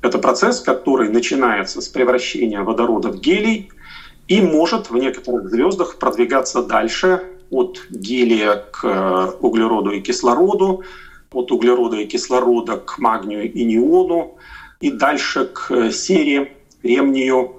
Это 0.00 0.18
процесс, 0.18 0.60
который 0.60 1.10
начинается 1.10 1.82
с 1.82 1.88
превращения 1.88 2.62
водорода 2.62 3.10
в 3.10 3.20
гелий 3.20 3.70
и 4.28 4.40
может 4.40 4.88
в 4.88 4.96
некоторых 4.96 5.50
звездах 5.50 5.98
продвигаться 5.98 6.62
дальше 6.62 7.22
от 7.50 7.82
гелия 7.90 8.64
к 8.72 9.34
углероду 9.40 9.90
и 9.90 10.00
кислороду, 10.00 10.84
от 11.34 11.52
углерода 11.52 11.96
и 11.96 12.06
кислорода 12.06 12.76
к 12.76 12.98
магнию 12.98 13.50
и 13.50 13.64
неону, 13.64 14.36
и 14.80 14.90
дальше 14.90 15.46
к 15.46 15.90
сере, 15.90 16.56
ремнию. 16.82 17.58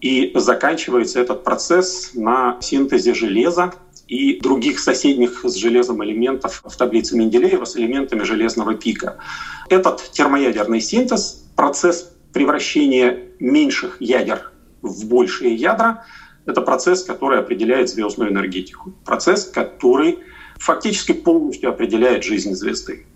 И 0.00 0.32
заканчивается 0.34 1.20
этот 1.20 1.42
процесс 1.42 2.10
на 2.14 2.58
синтезе 2.60 3.14
железа 3.14 3.72
и 4.06 4.38
других 4.40 4.78
соседних 4.78 5.44
с 5.44 5.54
железом 5.54 6.04
элементов 6.04 6.62
в 6.64 6.76
таблице 6.76 7.16
Менделеева 7.16 7.64
с 7.64 7.76
элементами 7.76 8.22
железного 8.22 8.74
пика. 8.74 9.18
Этот 9.68 10.10
термоядерный 10.12 10.80
синтез 10.80 11.44
процесс 11.56 12.12
превращения 12.32 13.30
меньших 13.40 13.96
ядер 14.00 14.52
в 14.82 15.06
большие 15.08 15.54
ядра— 15.54 16.04
это 16.46 16.60
процесс, 16.60 17.02
который 17.02 17.40
определяет 17.40 17.88
звездную 17.88 18.30
энергетику. 18.30 18.92
Процесс, 19.04 19.44
который 19.44 20.20
фактически 20.58 21.12
полностью 21.12 21.70
определяет 21.70 22.24
жизнь 22.24 22.54
звезды. 22.54 23.06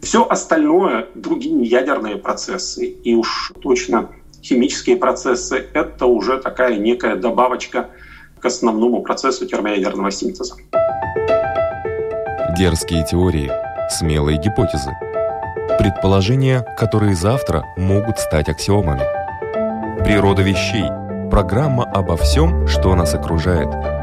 Все 0.00 0.26
остальное, 0.26 1.08
другие 1.14 1.62
ядерные 1.62 2.16
процессы 2.16 2.86
и 2.86 3.14
уж 3.14 3.52
точно 3.60 4.08
химические 4.42 4.96
процессы, 4.96 5.66
это 5.74 6.06
уже 6.06 6.38
такая 6.38 6.78
некая 6.78 7.16
добавочка 7.16 7.90
к 8.38 8.46
основному 8.46 9.02
процессу 9.02 9.46
термоядерного 9.46 10.10
синтеза. 10.10 10.54
Дерзкие 12.56 13.04
теории, 13.06 13.52
смелые 13.90 14.38
гипотезы— 14.38 14.90
Предположения, 15.80 16.60
которые 16.76 17.14
завтра 17.14 17.64
могут 17.78 18.18
стать 18.18 18.50
аксиомами. 18.50 19.00
Природа 20.04 20.42
вещей. 20.42 20.84
Программа 21.30 21.84
обо 21.84 22.18
всем, 22.18 22.68
что 22.68 22.94
нас 22.94 23.14
окружает. 23.14 23.99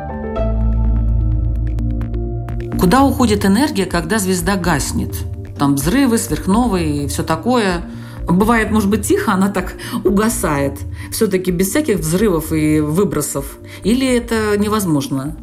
Куда 2.79 3.03
уходит 3.03 3.43
энергия, 3.43 3.86
когда 3.86 4.19
звезда 4.19 4.55
гаснет? 4.55 5.15
Там 5.57 5.75
взрывы, 5.75 6.17
сверхновые 6.19 7.05
и 7.05 7.07
все 7.07 7.24
такое. 7.24 7.89
Бывает, 8.27 8.69
может 8.69 8.89
быть, 8.89 9.07
тихо, 9.07 9.34
она 9.34 9.50
так 9.50 9.74
угасает. 10.03 10.79
Все-таки 11.12 11.51
без 11.51 11.69
всяких 11.69 11.98
взрывов 12.00 12.51
и 12.51 12.79
выбросов. 12.79 13.57
Или 13.84 14.07
это 14.07 14.57
невозможно? 14.57 15.38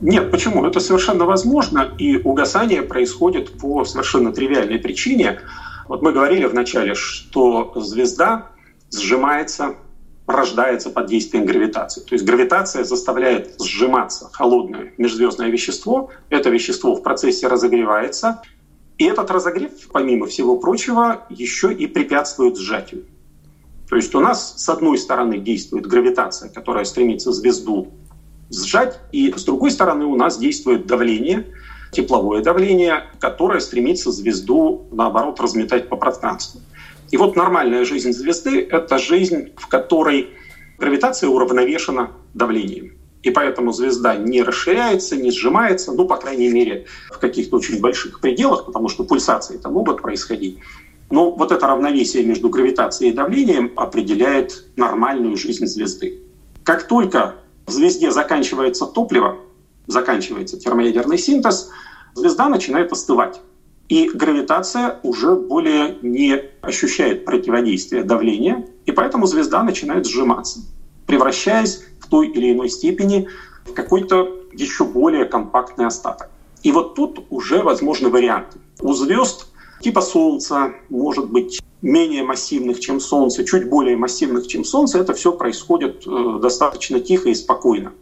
Нет, 0.00 0.30
почему? 0.30 0.64
Это 0.64 0.80
совершенно 0.80 1.26
возможно, 1.26 1.90
и 1.98 2.16
угасание 2.16 2.82
происходит 2.82 3.58
по 3.58 3.84
совершенно 3.84 4.32
тривиальной 4.32 4.78
причине. 4.78 5.40
Вот 5.88 6.02
мы 6.02 6.12
говорили 6.12 6.46
вначале, 6.46 6.94
что 6.94 7.72
звезда 7.76 8.48
сжимается, 8.90 9.74
рождается 10.26 10.90
под 10.90 11.06
действием 11.06 11.46
гравитации. 11.46 12.00
То 12.00 12.14
есть 12.14 12.24
гравитация 12.24 12.84
заставляет 12.84 13.60
сжиматься 13.60 14.28
холодное 14.32 14.92
межзвездное 14.98 15.48
вещество. 15.48 16.10
Это 16.30 16.50
вещество 16.50 16.94
в 16.94 17.02
процессе 17.02 17.46
разогревается. 17.46 18.42
И 18.98 19.04
этот 19.04 19.30
разогрев, 19.30 19.72
помимо 19.92 20.26
всего 20.26 20.56
прочего, 20.56 21.26
еще 21.28 21.72
и 21.72 21.86
препятствует 21.86 22.56
сжатию. 22.56 23.04
То 23.88 23.96
есть 23.96 24.14
у 24.14 24.20
нас 24.20 24.54
с 24.56 24.68
одной 24.68 24.98
стороны 24.98 25.38
действует 25.38 25.86
гравитация, 25.86 26.48
которая 26.48 26.84
стремится 26.84 27.30
звезду 27.30 27.92
сжать. 28.50 28.98
И 29.12 29.32
с 29.32 29.44
другой 29.44 29.70
стороны 29.70 30.06
у 30.06 30.16
нас 30.16 30.38
действует 30.38 30.86
давление, 30.86 31.46
тепловое 31.92 32.42
давление, 32.42 33.04
которое 33.20 33.60
стремится 33.60 34.10
звезду, 34.10 34.86
наоборот, 34.90 35.40
разметать 35.40 35.88
по 35.88 35.96
пространству. 35.96 36.60
И 37.10 37.16
вот 37.16 37.36
нормальная 37.36 37.84
жизнь 37.84 38.12
звезды— 38.12 38.60
это 38.70 38.98
жизнь, 38.98 39.52
в 39.56 39.68
которой 39.68 40.30
гравитация 40.78 41.28
уравновешена 41.28 42.10
давлением. 42.34 42.92
И 43.22 43.30
поэтому 43.30 43.72
звезда 43.72 44.16
не 44.16 44.42
расширяется, 44.42 45.16
не 45.16 45.30
сжимается, 45.30 45.92
ну, 45.92 46.06
по 46.06 46.16
крайней 46.16 46.48
мере, 46.48 46.86
в 47.10 47.18
каких-то 47.18 47.56
очень 47.56 47.80
больших 47.80 48.20
пределах, 48.20 48.66
потому 48.66 48.88
что 48.88 49.04
пульсации 49.04 49.56
там 49.56 49.72
могут 49.72 50.02
происходить. 50.02 50.58
Но 51.10 51.30
вот 51.30 51.52
это 51.52 51.66
равновесие 51.66 52.24
между 52.24 52.48
гравитацией 52.48 53.10
и 53.10 53.14
давлением 53.14 53.72
определяет 53.76 54.66
нормальную 54.76 55.36
жизнь 55.36 55.66
звезды. 55.66 56.22
Как 56.62 56.86
только 56.88 57.36
в 57.66 57.70
звезде 57.70 58.10
заканчивается 58.10 58.86
топливо, 58.86 59.38
заканчивается 59.86 60.58
термоядерный 60.58 61.18
синтез, 61.18 61.70
звезда 62.14 62.48
начинает 62.48 62.92
остывать. 62.92 63.40
И 63.88 64.08
гравитация 64.08 64.98
уже 65.02 65.36
более 65.36 65.98
не 66.02 66.40
ощущает 66.60 67.24
противодействия 67.24 68.02
давления, 68.02 68.66
и 68.84 68.92
поэтому 68.92 69.26
звезда 69.26 69.62
начинает 69.62 70.06
сжиматься, 70.06 70.60
превращаясь 71.06 71.84
в 72.00 72.08
той 72.08 72.28
или 72.28 72.52
иной 72.52 72.68
степени 72.68 73.28
в 73.64 73.72
какой-то 73.72 74.40
еще 74.52 74.84
более 74.84 75.24
компактный 75.24 75.86
остаток. 75.86 76.30
И 76.62 76.72
вот 76.72 76.94
тут 76.94 77.26
уже 77.30 77.62
возможны 77.62 78.08
варианты. 78.08 78.58
У 78.80 78.92
звезд 78.92 79.48
типа 79.80 80.00
Солнца, 80.00 80.74
может 80.88 81.30
быть, 81.30 81.60
менее 81.82 82.24
массивных, 82.24 82.80
чем 82.80 83.00
Солнце, 83.00 83.44
чуть 83.44 83.68
более 83.68 83.96
массивных, 83.96 84.46
чем 84.46 84.64
Солнце, 84.64 84.98
это 84.98 85.12
все 85.14 85.32
происходит 85.32 86.06
э, 86.06 86.38
достаточно 86.40 86.98
тихо 87.00 87.28
и 87.28 87.34
спокойно. 87.34 87.92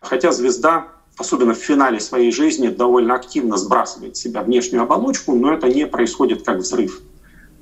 Хотя 0.00 0.32
звезда, 0.32 0.88
особенно 1.16 1.54
в 1.54 1.58
финале 1.58 2.00
своей 2.00 2.32
жизни, 2.32 2.68
довольно 2.68 3.14
активно 3.14 3.56
сбрасывает 3.56 4.16
с 4.16 4.20
себя 4.20 4.42
внешнюю 4.42 4.82
оболочку, 4.82 5.34
но 5.34 5.52
это 5.52 5.68
не 5.68 5.86
происходит 5.86 6.44
как 6.44 6.58
взрыв. 6.58 7.00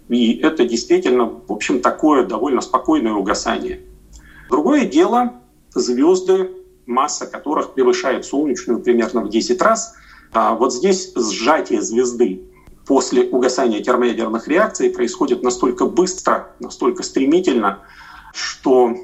И 0.08 0.38
это 0.38 0.64
действительно, 0.64 1.26
в 1.26 1.52
общем, 1.52 1.80
такое 1.80 2.24
довольно 2.24 2.60
спокойное 2.60 3.12
угасание. 3.12 3.80
Другое 4.48 4.84
дело, 4.84 5.34
звезды 5.74 6.50
масса 6.90 7.26
которых 7.26 7.72
превышает 7.74 8.26
солнечную 8.26 8.80
примерно 8.80 9.22
в 9.22 9.30
10 9.30 9.62
раз. 9.62 9.94
А 10.32 10.54
вот 10.54 10.74
здесь 10.74 11.12
сжатие 11.14 11.80
звезды 11.80 12.42
после 12.86 13.24
угасания 13.24 13.82
термоядерных 13.82 14.48
реакций 14.48 14.90
происходит 14.90 15.42
настолько 15.42 15.86
быстро, 15.86 16.54
настолько 16.58 17.02
стремительно, 17.02 17.80
что 18.34 18.94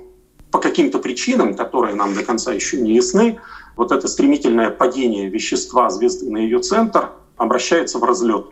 по 0.50 0.58
каким-то 0.58 0.98
причинам, 0.98 1.54
которые 1.54 1.94
нам 1.94 2.14
до 2.14 2.22
конца 2.22 2.52
еще 2.52 2.80
не 2.80 2.94
ясны, 2.94 3.38
вот 3.76 3.92
это 3.92 4.08
стремительное 4.08 4.70
падение 4.70 5.28
вещества 5.28 5.90
звезды 5.90 6.30
на 6.30 6.38
ее 6.38 6.60
центр 6.60 7.10
обращается 7.36 7.98
в 7.98 8.04
разлет. 8.04 8.46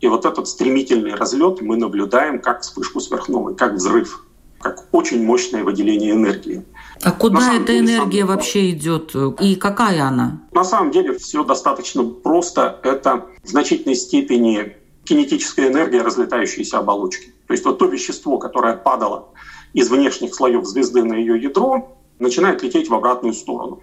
И 0.00 0.06
вот 0.06 0.26
этот 0.26 0.48
стремительный 0.48 1.14
разлет 1.14 1.62
мы 1.62 1.76
наблюдаем 1.76 2.40
как 2.40 2.60
вспышку 2.60 3.00
сверхновой, 3.00 3.54
как 3.54 3.74
взрыв, 3.74 4.24
как 4.60 4.86
очень 4.92 5.24
мощное 5.24 5.64
выделение 5.64 6.12
энергии. 6.12 6.62
А 7.02 7.10
куда 7.12 7.54
эта 7.54 7.68
деле, 7.68 7.80
энергия 7.80 8.26
сам... 8.26 8.28
вообще 8.28 8.70
идет 8.70 9.14
и 9.40 9.56
какая 9.56 10.02
она? 10.04 10.42
На 10.52 10.64
самом 10.64 10.90
деле 10.90 11.16
все 11.16 11.42
достаточно 11.44 12.04
просто. 12.04 12.80
Это 12.82 13.26
в 13.42 13.48
значительной 13.48 13.94
степени 13.94 14.76
кинетическая 15.04 15.68
энергия 15.68 16.02
разлетающейся 16.02 16.78
оболочки. 16.78 17.32
То 17.46 17.52
есть 17.52 17.64
вот 17.64 17.78
то 17.78 17.86
вещество, 17.86 18.38
которое 18.38 18.74
падало 18.74 19.28
из 19.74 19.90
внешних 19.90 20.34
слоев 20.34 20.64
звезды 20.64 21.04
на 21.04 21.14
ее 21.14 21.40
ядро, 21.40 21.98
начинает 22.18 22.62
лететь 22.62 22.88
в 22.88 22.94
обратную 22.94 23.34
сторону. 23.34 23.82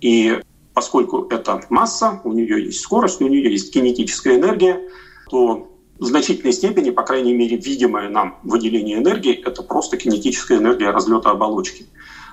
И 0.00 0.38
поскольку 0.74 1.26
это 1.30 1.62
масса, 1.70 2.20
у 2.22 2.32
нее 2.32 2.66
есть 2.66 2.80
скорость, 2.80 3.20
у 3.20 3.28
нее 3.28 3.50
есть 3.50 3.72
кинетическая 3.72 4.36
энергия, 4.36 4.88
то 5.30 5.68
в 5.98 6.04
значительной 6.04 6.52
степени, 6.52 6.90
по 6.90 7.02
крайней 7.02 7.32
мере, 7.32 7.56
видимое 7.56 8.10
нам 8.10 8.38
выделение 8.42 8.98
энергии— 8.98 9.32
это 9.44 9.62
просто 9.62 9.96
кинетическая 9.96 10.58
энергия 10.58 10.90
разлета 10.90 11.30
оболочки. 11.30 11.86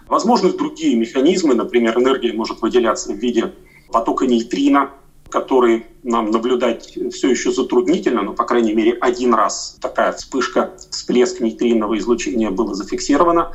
Возможны 0.08 0.52
другие 0.52 0.98
механизмы, 0.98 1.56
например, 1.56 1.98
энергия 1.98 2.34
может 2.34 2.62
выделяться 2.62 3.14
в 3.14 3.16
виде 3.16 3.54
потока 3.90 4.28
нейтрино, 4.28 4.92
который 5.34 5.88
нам 6.04 6.30
наблюдать 6.30 6.96
все 7.12 7.30
еще 7.32 7.52
затруднительно, 7.52 8.22
но, 8.22 8.34
по 8.34 8.46
крайней 8.46 8.72
мере, 8.72 8.94
один 9.02 9.34
раз 9.34 9.78
такая 9.82 10.12
вспышка, 10.12 10.76
всплеск 10.92 11.40
нейтринного 11.40 11.98
излучения 11.98 12.52
была 12.52 12.76
зафиксирована 12.76 13.52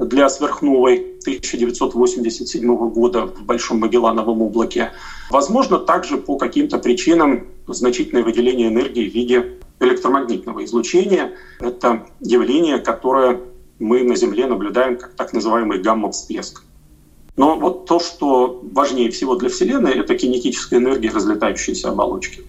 для 0.00 0.28
сверхновой 0.28 0.96
1987 1.20 2.90
года 2.90 3.26
в 3.26 3.44
Большом 3.44 3.78
Магеллановом 3.78 4.42
облаке. 4.42 4.90
Возможно, 5.30 5.78
также 5.78 6.16
по 6.16 6.36
каким-то 6.36 6.78
причинам 6.78 7.46
значительное 7.68 8.24
выделение 8.24 8.66
энергии 8.66 9.08
в 9.08 9.14
виде 9.14 9.60
электромагнитного 9.78 10.64
излучения. 10.64 11.34
Это 11.60 12.06
явление, 12.18 12.78
которое 12.78 13.40
мы 13.78 14.02
на 14.02 14.16
Земле 14.16 14.46
наблюдаем 14.46 14.98
как 14.98 15.12
так 15.12 15.32
называемый 15.32 15.78
гамма-всплеск. 15.78 16.64
Но 17.40 17.58
вот 17.58 17.86
то, 17.86 17.98
что 18.00 18.60
важнее 18.70 19.10
всего 19.10 19.34
для 19.34 19.48
Вселенной, 19.48 19.92
это 19.92 20.14
кинетическая 20.14 20.78
энергия 20.78 21.08
разлетающейся 21.08 21.88
оболочки. 21.88 22.44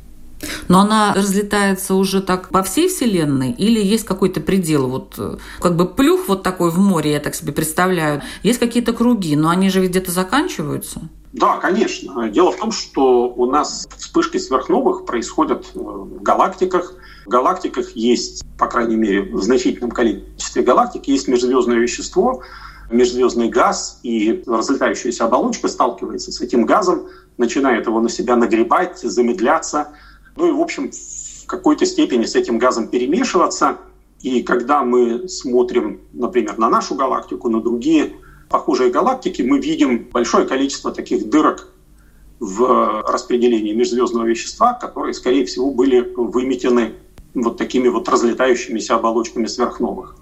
Но 0.67 0.81
она 0.81 1.13
разлетается 1.13 1.95
уже 1.95 2.21
так 2.21 2.49
по 2.49 2.61
всей 2.61 2.89
Вселенной 2.89 3.51
или 3.53 3.79
есть 3.79 4.03
какой-то 4.03 4.41
предел? 4.41 4.89
Вот 4.89 5.13
э, 5.17 5.37
как 5.61 5.77
бы 5.77 5.87
плюх 5.87 6.27
вот 6.27 6.43
такой 6.43 6.71
в 6.71 6.77
море, 6.77 7.13
я 7.13 7.21
так 7.21 7.35
себе 7.35 7.53
представляю. 7.53 8.21
Есть 8.43 8.59
какие-то 8.59 8.91
круги, 8.91 9.37
но 9.37 9.47
они 9.47 9.69
же 9.69 9.87
где-то 9.87 10.11
заканчиваются? 10.11 10.99
Да, 11.31 11.55
конечно. 11.59 12.27
Дело 12.27 12.51
в 12.51 12.57
том, 12.57 12.73
что 12.73 13.29
у 13.29 13.45
нас 13.45 13.87
вспышки 13.95 14.39
сверхновых 14.39 15.05
происходят 15.05 15.67
э, 15.73 15.79
в 15.79 16.21
галактиках. 16.21 16.95
В 17.25 17.29
галактиках 17.29 17.91
есть, 17.95 18.43
по 18.57 18.67
крайней 18.67 18.97
мере, 18.97 19.21
в 19.21 19.41
значительном 19.41 19.91
количестве 19.91 20.63
галактик 20.63 21.07
есть 21.07 21.29
межзвездное 21.29 21.77
вещество, 21.77 22.41
межзвездный 22.91 23.49
газ, 23.49 23.99
и 24.03 24.43
разлетающаяся 24.45 25.25
оболочка 25.25 25.67
сталкивается 25.67 26.31
с 26.31 26.41
этим 26.41 26.65
газом, 26.65 27.07
начинает 27.37 27.87
его 27.87 27.99
на 28.01 28.09
себя 28.09 28.35
нагребать, 28.35 28.99
замедляться– 28.99 29.89
ну 30.35 30.47
и, 30.47 30.51
в 30.51 30.61
общем, 30.61 30.91
в 30.91 31.45
какой-то 31.45 31.85
степени 31.85 32.25
с 32.25 32.35
этим 32.35 32.57
газом 32.57 32.87
перемешиваться. 32.87 33.77
И 34.21 34.43
когда 34.43 34.83
мы 34.83 35.27
смотрим, 35.27 36.01
например, 36.13 36.57
на 36.57 36.69
нашу 36.69 36.95
галактику, 36.95 37.49
на 37.49 37.61
другие 37.61 38.13
похожие 38.49 38.91
галактики, 38.91 39.41
мы 39.41 39.59
видим 39.59 40.09
большое 40.11 40.45
количество 40.45 40.91
таких 40.91 41.29
дырок 41.29 41.67
в 42.39 43.03
распределении 43.07 43.73
межзвездного 43.73 44.25
вещества, 44.25 44.73
которые, 44.73 45.13
скорее 45.13 45.45
всего, 45.45 45.71
были 45.71 46.01
выметены 46.15 46.93
вот 47.33 47.57
такими 47.57 47.87
вот 47.87 48.09
разлетающимися 48.09 48.95
оболочками 48.95 49.45
сверхновых. 49.45 50.15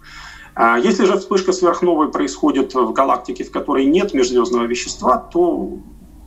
А 0.55 0.77
если 0.77 1.05
же 1.05 1.17
вспышка 1.17 1.53
сверхновой 1.53 2.09
происходит 2.09 2.73
в 2.73 2.91
галактике, 2.91 3.43
в 3.43 3.51
которой 3.51 3.85
нет 3.85 4.13
межзвездного 4.13 4.65
вещества, 4.65 5.17
то 5.17 5.79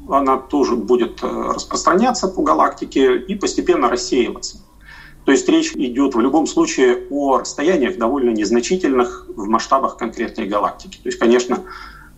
она 0.08 0.37
тоже 0.37 0.76
будет 0.76 1.22
э, 1.22 1.26
распространяться 1.26 2.28
по 2.28 2.42
галактике 2.42 3.18
и 3.18 3.35
постепенно 3.35 3.88
рассеиваться. 3.88 4.58
То 5.24 5.30
есть 5.30 5.48
речь 5.48 5.72
идет 5.74 6.14
в 6.14 6.20
любом 6.20 6.46
случае 6.46 7.06
о 7.11 7.38
расстояниях 7.38 7.96
довольно 7.96 8.30
незначительных 8.30 9.26
в 9.28 9.46
масштабах 9.46 9.96
конкретной 9.96 10.46
галактики. 10.46 10.96
То 10.96 11.08
есть, 11.08 11.18
конечно, 11.18 11.61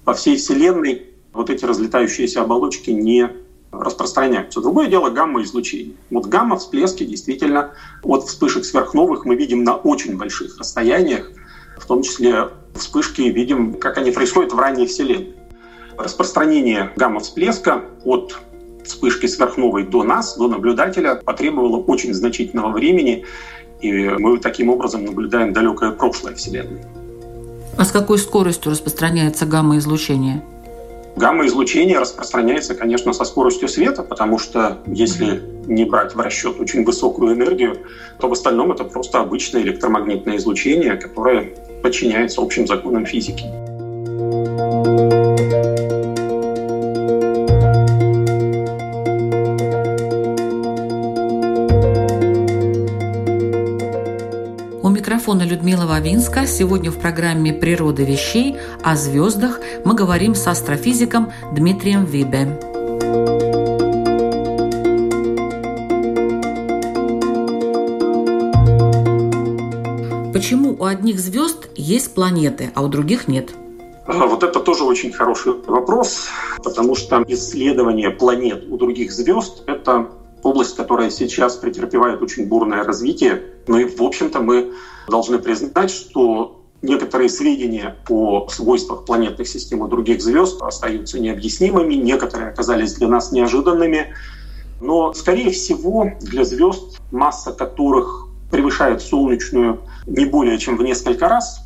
по 0.04 0.14
всей 0.14 0.36
Вселенной 0.36 1.02
вот 1.32 1.50
эти 1.50 1.64
разлетающиеся 1.64 2.42
оболочки 2.42 2.90
не 2.90 3.28
распространяются. 3.72 4.60
Другое 4.60 4.86
дело 4.86 5.10
гамма-излучение. 5.10 5.96
Вот 6.10 6.26
гамма-всплески 6.26 7.04
действительно 7.04 7.72
от 8.02 8.24
вспышек 8.24 8.64
сверхновых 8.64 9.24
мы 9.24 9.34
видим 9.34 9.64
на 9.64 9.74
очень 9.74 10.16
больших 10.16 10.58
расстояниях, 10.58 11.30
в 11.78 11.86
том 11.86 12.02
числе 12.02 12.48
вспышки 12.74 13.22
видим, 13.22 13.74
как 13.74 13.98
они 13.98 14.10
происходят 14.10 14.52
в 14.52 14.58
ранней 14.58 14.86
Вселенной. 14.86 15.34
Распространение 15.96 16.90
гамма-всплеска 16.96 17.84
от 18.04 18.38
вспышки 18.84 19.26
сверхновой 19.26 19.84
до 19.84 20.02
нас, 20.02 20.36
до 20.36 20.48
наблюдателя, 20.48 21.14
потребовало 21.16 21.78
очень 21.78 22.12
значительного 22.12 22.72
времени, 22.72 23.24
и 23.80 24.08
мы 24.08 24.38
таким 24.38 24.70
образом 24.70 25.04
наблюдаем 25.04 25.52
далекое 25.52 25.92
прошлое 25.92 26.34
Вселенной. 26.34 26.82
А 27.76 27.84
с 27.84 27.90
какой 27.90 28.18
скоростью 28.18 28.70
распространяется 28.70 29.46
гамма-излучение? 29.46 30.42
Гамма-излучение 31.16 31.98
распространяется, 31.98 32.74
конечно, 32.74 33.12
со 33.12 33.24
скоростью 33.24 33.68
света, 33.68 34.02
потому 34.02 34.38
что 34.38 34.78
если 34.86 35.42
не 35.66 35.84
брать 35.84 36.14
в 36.14 36.20
расчет 36.20 36.58
очень 36.58 36.84
высокую 36.84 37.34
энергию, 37.34 37.78
то 38.18 38.28
в 38.28 38.32
остальном 38.32 38.72
это 38.72 38.84
просто 38.84 39.20
обычное 39.20 39.62
электромагнитное 39.62 40.36
излучение, 40.36 40.96
которое 40.96 41.52
подчиняется 41.82 42.40
общим 42.40 42.66
законам 42.66 43.06
физики. 43.06 43.44
Микрофона 55.34 55.50
Людмила 55.50 55.86
Вавинска. 55.86 56.46
Сегодня 56.46 56.90
в 56.90 56.98
программе 56.98 57.52
«Природа 57.52 58.02
вещей» 58.02 58.56
о 58.82 58.94
звездах 58.94 59.60
мы 59.84 59.94
говорим 59.94 60.34
с 60.34 60.46
астрофизиком 60.46 61.32
Дмитрием 61.52 62.04
Вибе. 62.04 62.46
Почему 70.32 70.76
у 70.78 70.84
одних 70.84 71.18
звезд 71.18 71.68
есть 71.74 72.14
планеты, 72.14 72.70
а 72.74 72.82
у 72.84 72.88
других 72.88 73.26
нет? 73.26 73.50
Вот 74.06 74.42
это 74.44 74.60
тоже 74.60 74.84
очень 74.84 75.12
хороший 75.12 75.54
вопрос, 75.66 76.28
потому 76.62 76.94
что 76.94 77.24
исследование 77.26 78.10
планет 78.10 78.70
у 78.70 78.76
других 78.76 79.10
звезд— 79.10 79.62
это 79.66 80.08
область, 80.42 80.76
которая 80.76 81.10
сейчас 81.10 81.56
претерпевает 81.56 82.22
очень 82.22 82.46
бурное 82.46 82.84
развитие. 82.84 83.42
Ну 83.66 83.78
и, 83.78 83.84
в 83.84 84.02
общем-то, 84.02 84.40
мы 84.40 84.72
должны 85.08 85.38
признать, 85.38 85.90
что 85.90 86.62
некоторые 86.82 87.28
сведения 87.28 87.96
о 88.08 88.48
свойствах 88.48 89.04
планетных 89.04 89.48
систем 89.48 89.80
у 89.80 89.88
других 89.88 90.22
звезд 90.22 90.60
остаются 90.62 91.18
необъяснимыми, 91.18 91.94
некоторые 91.94 92.50
оказались 92.50 92.94
для 92.94 93.08
нас 93.08 93.32
неожиданными. 93.32 94.14
Но, 94.80 95.12
скорее 95.14 95.50
всего, 95.50 96.12
для 96.20 96.44
звезд, 96.44 96.98
масса 97.10 97.52
которых 97.52 98.28
превышает 98.50 99.02
солнечную 99.02 99.80
не 100.06 100.26
более 100.26 100.58
чем 100.58 100.76
в 100.76 100.82
несколько 100.82 101.28
раз, 101.28 101.62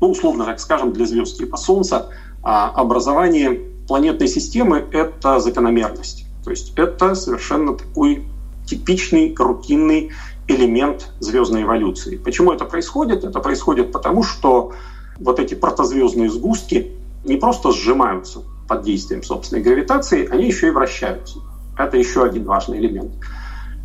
ну, 0.00 0.10
условно 0.10 0.44
так 0.44 0.60
скажем, 0.60 0.92
для 0.92 1.06
звезд 1.06 1.38
типа 1.38 1.56
Солнца, 1.56 2.10
а 2.42 2.70
образование 2.70 3.60
планетной 3.88 4.28
системы— 4.28 4.84
это 4.92 5.40
закономерность. 5.40 6.26
То 6.44 6.50
есть 6.50 6.72
это 6.76 7.14
совершенно 7.14 7.74
такой 7.74 8.24
типичный, 8.66 9.34
рутинный 9.36 10.12
элемент 10.48 11.10
звездной 11.20 11.62
эволюции. 11.62 12.16
Почему 12.16 12.52
это 12.52 12.64
происходит? 12.64 13.24
Это 13.24 13.40
происходит 13.40 13.92
потому, 13.92 14.22
что 14.22 14.72
вот 15.18 15.38
эти 15.38 15.54
протозвездные 15.54 16.30
сгустки 16.30 16.92
не 17.24 17.36
просто 17.36 17.72
сжимаются 17.72 18.42
под 18.66 18.82
действием 18.82 19.22
собственной 19.22 19.62
гравитации, 19.62 20.26
они 20.28 20.46
еще 20.46 20.68
и 20.68 20.70
вращаются. 20.70 21.38
Это 21.76 21.96
еще 21.96 22.24
один 22.24 22.44
важный 22.44 22.78
элемент 22.78 23.12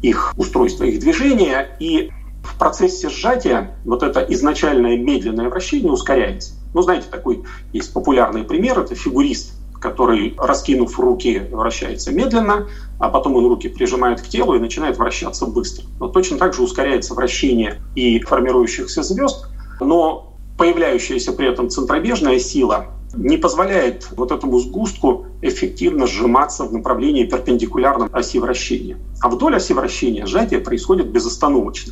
их 0.03 0.33
устройства, 0.37 0.83
их 0.83 0.99
движения. 0.99 1.75
И 1.79 2.11
в 2.43 2.57
процессе 2.59 3.09
сжатия 3.09 3.75
вот 3.85 4.03
это 4.03 4.19
изначальное 4.21 4.97
медленное 4.97 5.49
вращение 5.49 5.91
ускоряется. 5.91 6.53
Ну, 6.73 6.81
знаете, 6.81 7.07
такой 7.09 7.43
есть 7.71 7.91
популярный 7.93 8.43
пример, 8.43 8.79
это 8.79 8.93
фигурист 8.93 9.52
который, 9.83 10.33
раскинув 10.37 10.97
руки, 10.97 11.41
вращается 11.51 12.13
медленно, 12.13 12.67
а 12.99 13.09
потом 13.09 13.35
он 13.35 13.47
руки 13.47 13.67
прижимает 13.67 14.21
к 14.21 14.27
телу 14.29 14.55
и 14.55 14.59
начинает 14.59 14.97
вращаться 14.97 15.45
быстро. 15.45 15.85
Но 15.99 16.07
точно 16.07 16.37
так 16.37 16.53
же 16.53 16.63
ускоряется 16.63 17.13
вращение 17.13 17.81
и 17.93 18.21
формирующихся 18.21 19.03
звезд, 19.03 19.47
но 19.81 20.33
появляющаяся 20.57 21.33
при 21.33 21.49
этом 21.49 21.69
центробежная 21.69 22.39
сила 22.39 22.85
не 23.13 23.35
позволяет 23.35 24.07
вот 24.15 24.31
этому 24.31 24.57
сгустку 24.59 25.25
эффективно 25.41 26.07
сжиматься 26.07 26.63
в 26.63 26.71
направлении 26.71 27.25
перпендикулярном 27.25 28.09
оси 28.13 28.39
вращения. 28.39 28.97
А 29.19 29.27
вдоль 29.27 29.57
оси 29.57 29.73
вращения 29.73 30.25
сжатие 30.25 30.61
происходит 30.61 31.07
безостановочно. 31.07 31.91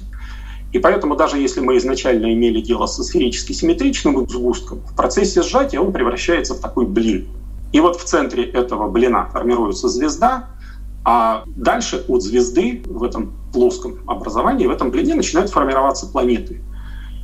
И 0.72 0.80
поэтому 0.80 1.18
даже 1.18 1.38
если 1.38 1.60
мы 1.60 1.76
изначально 1.76 2.34
имели 2.34 2.62
дело 2.62 2.86
со 2.86 3.04
сферически 3.04 3.52
симметричным 3.52 4.26
сгустком, 4.30 4.80
в 4.80 4.96
процессе 4.96 5.44
сжатия 5.44 5.82
он 5.82 5.92
превращается 5.92 6.54
в 6.54 6.62
такой 6.62 6.86
блин. 6.86 7.28
И 7.72 7.80
вот 7.80 7.98
в 7.98 8.04
центре 8.04 8.44
этого 8.44 8.90
блина 8.90 9.30
формируется 9.32 9.88
звезда, 9.88 10.50
а 11.04 11.44
дальше 11.56 12.04
от 12.08 12.22
звезды 12.22 12.84
в 12.86 13.04
этом 13.04 13.34
плоском 13.54 14.00
образовании, 14.08 14.68
в 14.68 14.72
этом 14.72 14.92
блине 14.92 15.16
начинают 15.16 15.50
формироваться 15.50 16.08
планеты. 16.08 16.62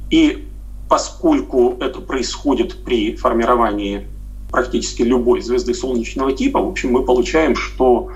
И 0.09 0.47
поскольку 0.89 1.75
это 1.79 1.99
происходит 1.99 2.83
при 2.83 3.15
формировании 3.15 4.07
практически 4.51 5.01
любой 5.01 5.41
звезды 5.41 5.73
солнечного 5.73 6.31
типа, 6.31 6.59
в 6.59 6.69
общем, 6.69 6.91
мы 6.91 7.03
получаем, 7.03 7.55
что 7.55 8.09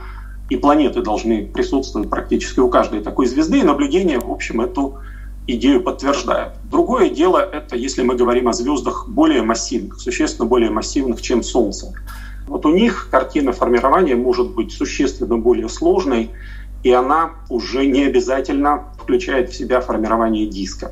и 0.49 0.57
планеты 0.57 1.01
должны 1.01 1.45
присутствовать 1.45 2.09
практически 2.09 2.59
у 2.59 2.69
каждой 2.69 3.01
такой 3.01 3.25
звезды, 3.25 3.59
и 3.59 3.63
наблюдения, 3.63 4.19
в 4.19 4.31
общем, 4.31 4.61
эту 4.61 4.97
идею 5.47 5.81
подтверждают. 5.81 6.53
Другое 6.69 7.09
дело— 7.09 7.37
это 7.53 7.75
если 7.75 8.03
мы 8.03 8.15
говорим 8.15 8.47
о 8.47 8.53
звездах 8.53 9.07
более 9.07 9.43
массивных, 9.43 9.99
существенно 9.99 10.47
более 10.47 10.69
массивных, 10.69 11.21
чем 11.21 11.43
Солнце. 11.43 11.93
Вот 12.51 12.65
у 12.65 12.69
них 12.69 13.07
картина 13.09 13.53
формирования 13.53 14.17
может 14.17 14.53
быть 14.53 14.73
существенно 14.73 15.37
более 15.37 15.69
сложной, 15.69 16.31
и 16.83 16.91
она 16.91 17.31
уже 17.47 17.85
не 17.85 18.03
обязательно 18.03 18.87
включает 19.01 19.51
в 19.51 19.55
себя 19.55 19.79
формирование 19.79 20.45
диска. 20.45 20.91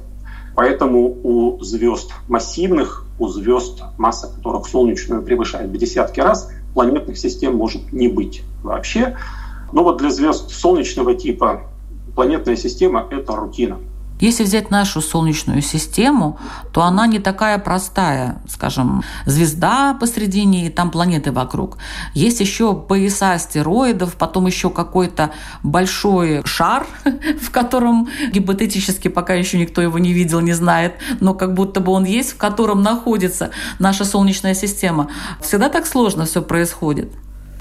Поэтому 0.55 1.17
у 1.21 1.61
звезд 1.61 2.13
массивных, 2.29 3.05
у 3.19 3.27
звезд, 3.27 3.83
масса 3.97 4.33
которых 4.33 4.67
солнечную 4.67 5.21
превышает 5.21 5.69
в 5.69 5.77
десятки 5.77 6.21
раз, 6.21 6.49
планетных 6.73 7.17
систем 7.17 7.57
может 7.57 7.91
не 7.91 8.07
быть 8.07 8.41
вообще. 8.63 9.17
Но 9.73 9.83
вот 9.83 9.97
для 9.97 10.11
звезд 10.11 10.51
солнечного 10.51 11.13
типа 11.13 11.63
планетная 12.15 12.55
система— 12.55 13.05
это 13.11 13.35
рутина. 13.35 13.79
Если 14.19 14.43
взять 14.43 14.69
нашу 14.69 15.01
Солнечную 15.01 15.61
систему, 15.61 16.37
то 16.73 16.81
она 16.81 17.07
не 17.07 17.19
такая 17.19 17.57
простая. 17.57 18.41
Скажем, 18.49 19.03
звезда 19.25 19.93
посредине 19.93 20.67
и 20.67 20.69
там 20.69 20.91
планеты 20.91 21.31
вокруг. 21.31 21.77
Есть 22.13 22.41
еще 22.41 22.73
пояса 22.73 23.33
астероидов, 23.33 24.15
потом 24.15 24.47
еще 24.47 24.69
какой-то 24.69 25.31
большой 25.63 26.41
шар, 26.43 26.85
в 27.41 27.49
котором 27.51 28.09
гипотетически 28.33 29.07
пока 29.07 29.35
еще 29.35 29.57
никто 29.57 29.81
его 29.81 29.97
не 29.99 30.11
видел, 30.11 30.41
не 30.41 30.53
знает, 30.53 30.95
но 31.21 31.33
как 31.33 31.53
будто 31.53 31.79
бы 31.79 31.93
он 31.93 32.03
есть, 32.03 32.33
в 32.33 32.37
котором 32.37 32.83
находится 32.83 33.51
наша 33.79 34.03
Солнечная 34.03 34.53
система. 34.53 35.09
Всегда 35.41 35.69
так 35.69 35.85
сложно 35.85 36.25
все 36.25 36.41
происходит. 36.41 37.09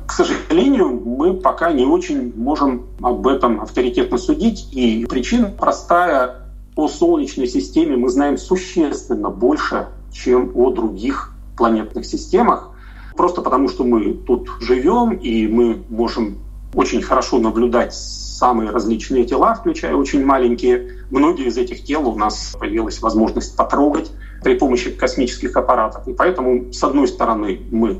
К 0.08 0.12
сожалению, 0.12 1.00
мы 1.04 1.34
пока 1.34 1.70
не 1.70 1.84
очень 1.84 2.32
можем 2.34 2.86
об 3.02 3.26
этом 3.28 3.60
авторитетно 3.60 4.16
судить. 4.16 4.66
И 4.72 5.04
причина 5.04 5.48
простая 5.48 6.47
о 6.78 6.86
Солнечной 6.86 7.48
системе 7.48 7.96
мы 7.96 8.08
знаем 8.08 8.38
существенно 8.38 9.30
больше, 9.30 9.88
чем 10.12 10.52
о 10.54 10.70
других 10.70 11.32
планетных 11.56 12.06
системах, 12.06 12.70
просто 13.16 13.42
потому 13.42 13.68
что 13.68 13.82
мы 13.82 14.12
тут 14.14 14.48
живем, 14.60 15.14
и 15.14 15.48
мы 15.48 15.82
можем 15.88 16.38
очень 16.72 17.02
хорошо 17.02 17.40
наблюдать 17.40 17.94
самые 17.94 18.70
различные 18.70 19.24
тела, 19.24 19.56
включая 19.56 19.96
очень 19.96 20.24
маленькие. 20.24 20.92
Многие 21.10 21.48
из 21.48 21.58
этих 21.58 21.82
тел 21.82 22.08
у 22.08 22.14
нас 22.14 22.56
появилась 22.60 23.02
возможность 23.02 23.56
потрогать 23.56 24.12
при 24.44 24.54
помощи 24.54 24.92
космических 24.92 25.56
аппаратов. 25.56 26.06
И 26.06 26.12
поэтому, 26.12 26.72
с 26.72 26.84
одной 26.84 27.08
стороны, 27.08 27.60
мы 27.72 27.98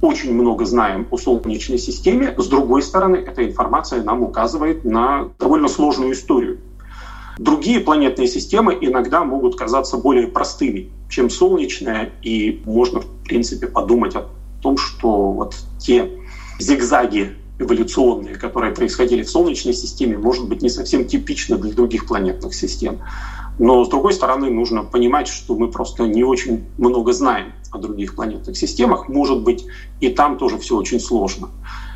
очень 0.00 0.32
много 0.32 0.64
знаем 0.64 1.06
о 1.10 1.18
Солнечной 1.18 1.76
системе, 1.76 2.34
с 2.38 2.46
другой 2.46 2.80
стороны, 2.80 3.16
эта 3.16 3.44
информация 3.44 4.02
нам 4.02 4.22
указывает 4.22 4.82
на 4.82 5.28
довольно 5.38 5.68
сложную 5.68 6.12
историю 6.12 6.58
Другие 7.38 7.80
планетные 7.80 8.28
системы 8.28 8.76
иногда 8.80 9.24
могут 9.24 9.56
казаться 9.56 9.96
более 9.96 10.28
простыми, 10.28 10.90
чем 11.08 11.30
Солнечная, 11.30 12.12
и 12.22 12.62
можно, 12.64 13.00
в 13.00 13.06
принципе, 13.24 13.66
подумать 13.66 14.14
о 14.14 14.26
том, 14.62 14.76
что 14.76 15.32
вот 15.32 15.56
те 15.78 16.10
зигзаги 16.58 17.34
эволюционные, 17.58 18.36
которые 18.36 18.74
происходили 18.74 19.22
в 19.22 19.30
Солнечной 19.30 19.74
системе, 19.74 20.18
может 20.18 20.48
быть, 20.48 20.62
не 20.62 20.68
совсем 20.68 21.04
типичны 21.04 21.56
для 21.56 21.72
других 21.72 22.06
планетных 22.06 22.54
систем. 22.54 23.00
Но, 23.58 23.84
с 23.84 23.88
другой 23.88 24.12
стороны, 24.12 24.50
нужно 24.50 24.82
понимать, 24.82 25.28
что 25.28 25.54
мы 25.54 25.70
просто 25.70 26.04
не 26.04 26.24
очень 26.24 26.64
много 26.78 27.12
знаем 27.12 27.52
о 27.70 27.78
других 27.78 28.16
планетных 28.16 28.56
системах. 28.56 29.08
Может 29.08 29.42
быть, 29.42 29.64
и 30.00 30.08
там 30.08 30.38
тоже 30.38 30.58
все 30.58 30.76
очень 30.76 30.98
сложно. 30.98 31.50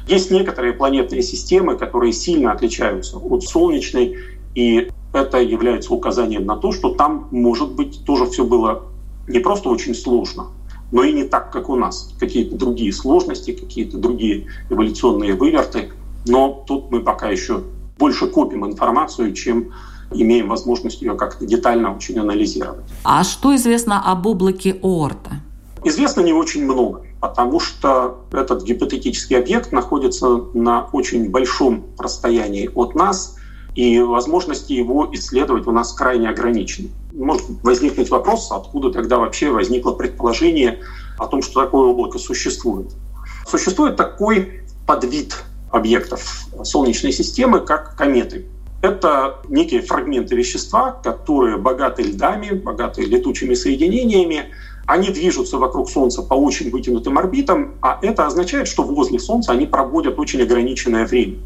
Есть 0.06 0.30
некоторые 0.30 0.72
планетные 0.72 1.22
системы, 1.22 1.76
которые 1.76 2.12
сильно 2.12 2.52
отличаются 2.52 3.18
от 3.18 3.42
Солнечной, 3.42 4.16
и 4.54 4.88
это 5.12 5.38
является 5.38 5.92
указанием 5.94 6.44
на 6.44 6.56
то, 6.56 6.72
что 6.72 6.94
там, 6.94 7.28
может 7.30 7.72
быть, 7.72 8.04
тоже 8.04 8.26
все 8.26 8.44
было 8.44 8.82
не 9.26 9.40
просто 9.40 9.68
очень 9.68 9.94
сложно, 9.94 10.48
но 10.92 11.02
и 11.02 11.12
не 11.12 11.24
так, 11.24 11.52
как 11.52 11.68
у 11.68 11.76
нас. 11.76 12.12
Какие-то 12.18 12.56
другие 12.56 12.92
сложности, 12.92 13.52
какие-то 13.52 13.98
другие 13.98 14.46
эволюционные 14.70 15.34
выверты. 15.34 15.92
Но 16.26 16.64
тут 16.66 16.90
мы 16.90 17.00
пока 17.00 17.28
еще 17.28 17.62
больше 17.98 18.26
копим 18.26 18.66
информацию, 18.66 19.32
чем 19.34 19.72
имеем 20.10 20.48
возможность 20.48 21.02
ее 21.02 21.14
как-то 21.14 21.44
детально 21.44 21.94
очень 21.94 22.18
анализировать. 22.18 22.84
А 23.04 23.24
что 23.24 23.54
известно 23.56 24.02
об 24.10 24.26
облаке 24.26 24.78
Оорта? 24.82 25.42
Известно 25.84 26.22
не 26.22 26.32
очень 26.32 26.64
много, 26.64 27.04
потому 27.20 27.60
что 27.60 28.24
этот 28.32 28.64
гипотетический 28.64 29.38
объект 29.38 29.72
находится 29.72 30.40
на 30.54 30.88
очень 30.92 31.30
большом 31.30 31.86
расстоянии 31.98 32.70
от 32.74 32.94
нас– 32.94 33.36
и 33.78 34.00
возможности 34.00 34.72
его 34.72 35.08
исследовать 35.12 35.68
у 35.68 35.70
нас 35.70 35.92
крайне 35.92 36.28
ограничены. 36.28 36.88
Может 37.12 37.46
возникнуть 37.62 38.10
вопрос, 38.10 38.50
откуда 38.50 38.90
тогда 38.90 39.18
вообще 39.18 39.50
возникло 39.50 39.92
предположение 39.92 40.80
о 41.16 41.28
том, 41.28 41.42
что 41.42 41.62
такое 41.62 41.86
облако 41.86 42.18
существует. 42.18 42.88
Существует 43.46 43.94
такой 43.94 44.64
подвид 44.84 45.44
объектов 45.70 46.48
Солнечной 46.64 47.12
системы, 47.12 47.60
как 47.60 47.94
кометы. 47.94 48.46
Это 48.82 49.42
некие 49.48 49.82
фрагменты 49.82 50.34
вещества, 50.34 50.90
которые 50.90 51.56
богаты 51.56 52.02
льдами, 52.02 52.56
богаты 52.56 53.02
летучими 53.02 53.54
соединениями. 53.54 54.46
Они 54.86 55.10
движутся 55.10 55.56
вокруг 55.56 55.88
Солнца 55.88 56.22
по 56.22 56.34
очень 56.34 56.72
вытянутым 56.72 57.16
орбитам, 57.16 57.74
а 57.80 58.00
это 58.02 58.26
означает, 58.26 58.66
что 58.66 58.82
возле 58.82 59.20
Солнца 59.20 59.52
они 59.52 59.66
проводят 59.66 60.18
очень 60.18 60.42
ограниченное 60.42 61.06
время. 61.06 61.36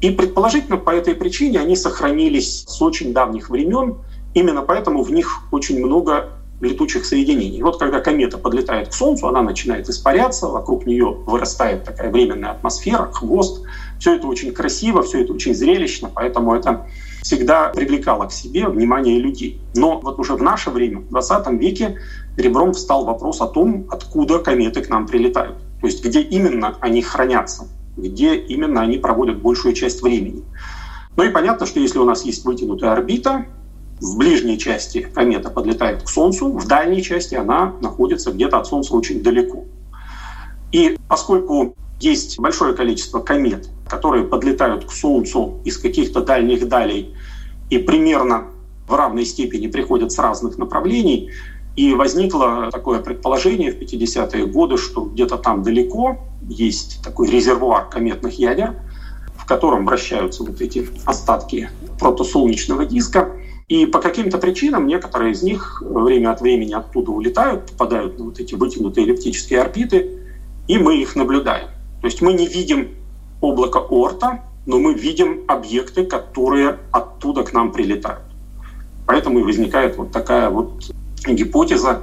И 0.00 0.10
предположительно 0.10 0.76
по 0.76 0.90
этой 0.90 1.14
причине 1.14 1.60
они 1.60 1.76
сохранились 1.76 2.64
с 2.66 2.82
очень 2.82 3.12
давних 3.12 3.50
времен, 3.50 3.96
именно 4.34 4.62
поэтому 4.62 5.02
в 5.02 5.10
них 5.10 5.40
очень 5.50 5.84
много 5.84 6.30
летучих 6.60 7.04
соединений. 7.04 7.58
И 7.58 7.62
вот 7.62 7.78
когда 7.78 8.00
комета 8.00 8.38
подлетает 8.38 8.88
к 8.88 8.92
Солнцу, 8.92 9.28
она 9.28 9.42
начинает 9.42 9.88
испаряться, 9.88 10.46
вокруг 10.46 10.86
нее 10.86 11.06
вырастает 11.26 11.84
такая 11.84 12.10
временная 12.10 12.52
атмосфера, 12.52 13.10
хвост. 13.12 13.62
Все 13.98 14.16
это 14.16 14.26
очень 14.26 14.52
красиво, 14.52 15.02
все 15.02 15.22
это 15.22 15.32
очень 15.32 15.54
зрелищно, 15.54 16.10
поэтому 16.12 16.54
это 16.54 16.86
всегда 17.22 17.70
привлекало 17.70 18.26
к 18.26 18.32
себе 18.32 18.68
внимание 18.68 19.18
людей. 19.18 19.60
Но 19.74 20.00
вот 20.00 20.18
уже 20.18 20.34
в 20.34 20.42
наше 20.42 20.70
время, 20.70 21.00
в 21.00 21.08
20 21.08 21.48
веке, 21.60 21.98
ребром 22.36 22.72
встал 22.72 23.04
вопрос 23.04 23.40
о 23.40 23.46
том, 23.46 23.86
откуда 23.90 24.38
кометы 24.38 24.82
к 24.82 24.88
нам 24.88 25.06
прилетают. 25.06 25.56
То 25.80 25.86
есть 25.86 26.04
где 26.04 26.20
именно 26.20 26.76
они 26.80 27.02
хранятся 27.02 27.68
где 27.96 28.36
именно 28.36 28.82
они 28.82 28.98
проводят 28.98 29.40
большую 29.40 29.74
часть 29.74 30.02
времени. 30.02 30.42
Ну 31.16 31.22
и 31.24 31.30
понятно, 31.30 31.66
что 31.66 31.80
если 31.80 31.98
у 31.98 32.04
нас 32.04 32.24
есть 32.24 32.44
вытянутая 32.44 32.92
орбита, 32.92 33.46
в 34.00 34.18
ближней 34.18 34.58
части 34.58 35.00
комета 35.14 35.50
подлетает 35.50 36.02
к 36.02 36.08
Солнцу, 36.08 36.50
в 36.50 36.66
дальней 36.66 37.02
части 37.02 37.34
она 37.34 37.74
находится 37.80 38.32
где-то 38.32 38.58
от 38.58 38.66
Солнца 38.66 38.94
очень 38.94 39.22
далеко. 39.22 39.64
И 40.72 40.98
поскольку 41.08 41.76
есть 42.00 42.38
большое 42.38 42.74
количество 42.74 43.20
комет, 43.20 43.68
которые 43.88 44.24
подлетают 44.24 44.84
к 44.86 44.90
Солнцу 44.90 45.60
из 45.64 45.78
каких-то 45.78 46.20
дальних 46.20 46.68
далей 46.68 47.14
и 47.70 47.78
примерно 47.78 48.48
в 48.88 48.94
равной 48.94 49.24
степени 49.24 49.68
приходят 49.68 50.12
с 50.12 50.18
разных 50.18 50.58
направлений, 50.58 51.30
и 51.76 51.92
возникло 51.94 52.70
такое 52.70 53.00
предположение 53.00 53.72
в 53.72 53.80
50-е 53.80 54.46
годы, 54.46 54.76
что 54.76 55.02
где-то 55.02 55.38
там 55.38 55.62
далеко 55.62 56.18
есть 56.48 57.02
такой 57.02 57.28
резервуар 57.28 57.88
кометных 57.88 58.38
ядер, 58.38 58.76
в 59.36 59.44
котором 59.44 59.84
вращаются 59.84 60.44
вот 60.44 60.60
эти 60.60 60.86
остатки 61.04 61.70
протосолнечного 61.98 62.86
диска. 62.86 63.32
И 63.66 63.86
по 63.86 64.00
каким-то 64.00 64.38
причинам 64.38 64.86
некоторые 64.86 65.32
из 65.32 65.42
них 65.42 65.82
время 65.84 66.30
от 66.30 66.40
времени 66.40 66.74
оттуда 66.74 67.10
улетают, 67.10 67.72
попадают 67.72 68.18
на 68.18 68.26
вот 68.26 68.38
эти 68.38 68.54
вытянутые 68.54 69.06
эллиптические 69.06 69.60
орбиты, 69.60 70.20
и 70.68 70.78
мы 70.78 70.98
их 70.98 71.16
наблюдаем. 71.16 71.68
То 72.00 72.06
есть 72.06 72.22
мы 72.22 72.34
не 72.34 72.46
видим 72.46 72.90
облако 73.40 73.78
Орта, 73.78 74.42
но 74.66 74.78
мы 74.78 74.94
видим 74.94 75.44
объекты, 75.48 76.04
которые 76.04 76.78
оттуда 76.92 77.42
к 77.42 77.52
нам 77.52 77.72
прилетают. 77.72 78.22
Поэтому 79.06 79.40
и 79.40 79.42
возникает 79.42 79.96
вот 79.96 80.12
такая 80.12 80.50
вот 80.50 80.94
гипотеза 81.32 82.00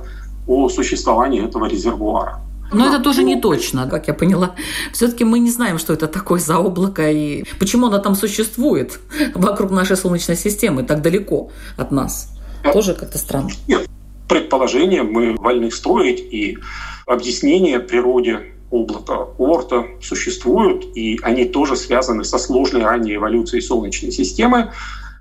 о 0.47 0.69
существовании 0.69 1.45
этого 1.45 1.65
резервуара. 1.65 2.41
Но 2.73 2.87
это 2.87 3.03
тоже 3.03 3.23
не 3.23 3.39
точно, 3.39 3.87
как 3.89 4.07
я 4.07 4.13
поняла. 4.13 4.55
Все-таки 4.93 5.25
мы 5.25 5.39
не 5.39 5.51
знаем, 5.51 5.77
что 5.77 5.93
это 5.93 6.07
такое 6.07 6.39
за 6.39 6.57
облако 6.57 7.11
и 7.11 7.43
почему 7.59 7.87
оно 7.87 7.99
там 7.99 8.15
существует 8.15 8.99
вокруг 9.35 9.71
нашей 9.71 9.97
Солнечной 9.97 10.37
системы, 10.37 10.83
так 10.83 11.01
далеко 11.01 11.51
от 11.77 11.91
нас. 11.91 12.29
Тоже 12.73 12.93
как-то 12.93 13.17
странно. 13.17 13.49
Нет, 13.67 13.89
предположения 14.29 15.03
мы 15.03 15.35
вольны 15.35 15.69
строить, 15.71 16.19
и 16.19 16.57
объяснения 17.05 17.79
природе 17.79 18.39
облака 18.69 19.27
Орта 19.37 19.85
существуют, 20.01 20.85
и 20.95 21.19
они 21.23 21.45
тоже 21.45 21.75
связаны 21.75 22.23
со 22.23 22.37
сложной 22.37 22.83
ранней 22.83 23.15
эволюцией 23.15 23.61
Солнечной 23.61 24.11
системы, 24.11 24.71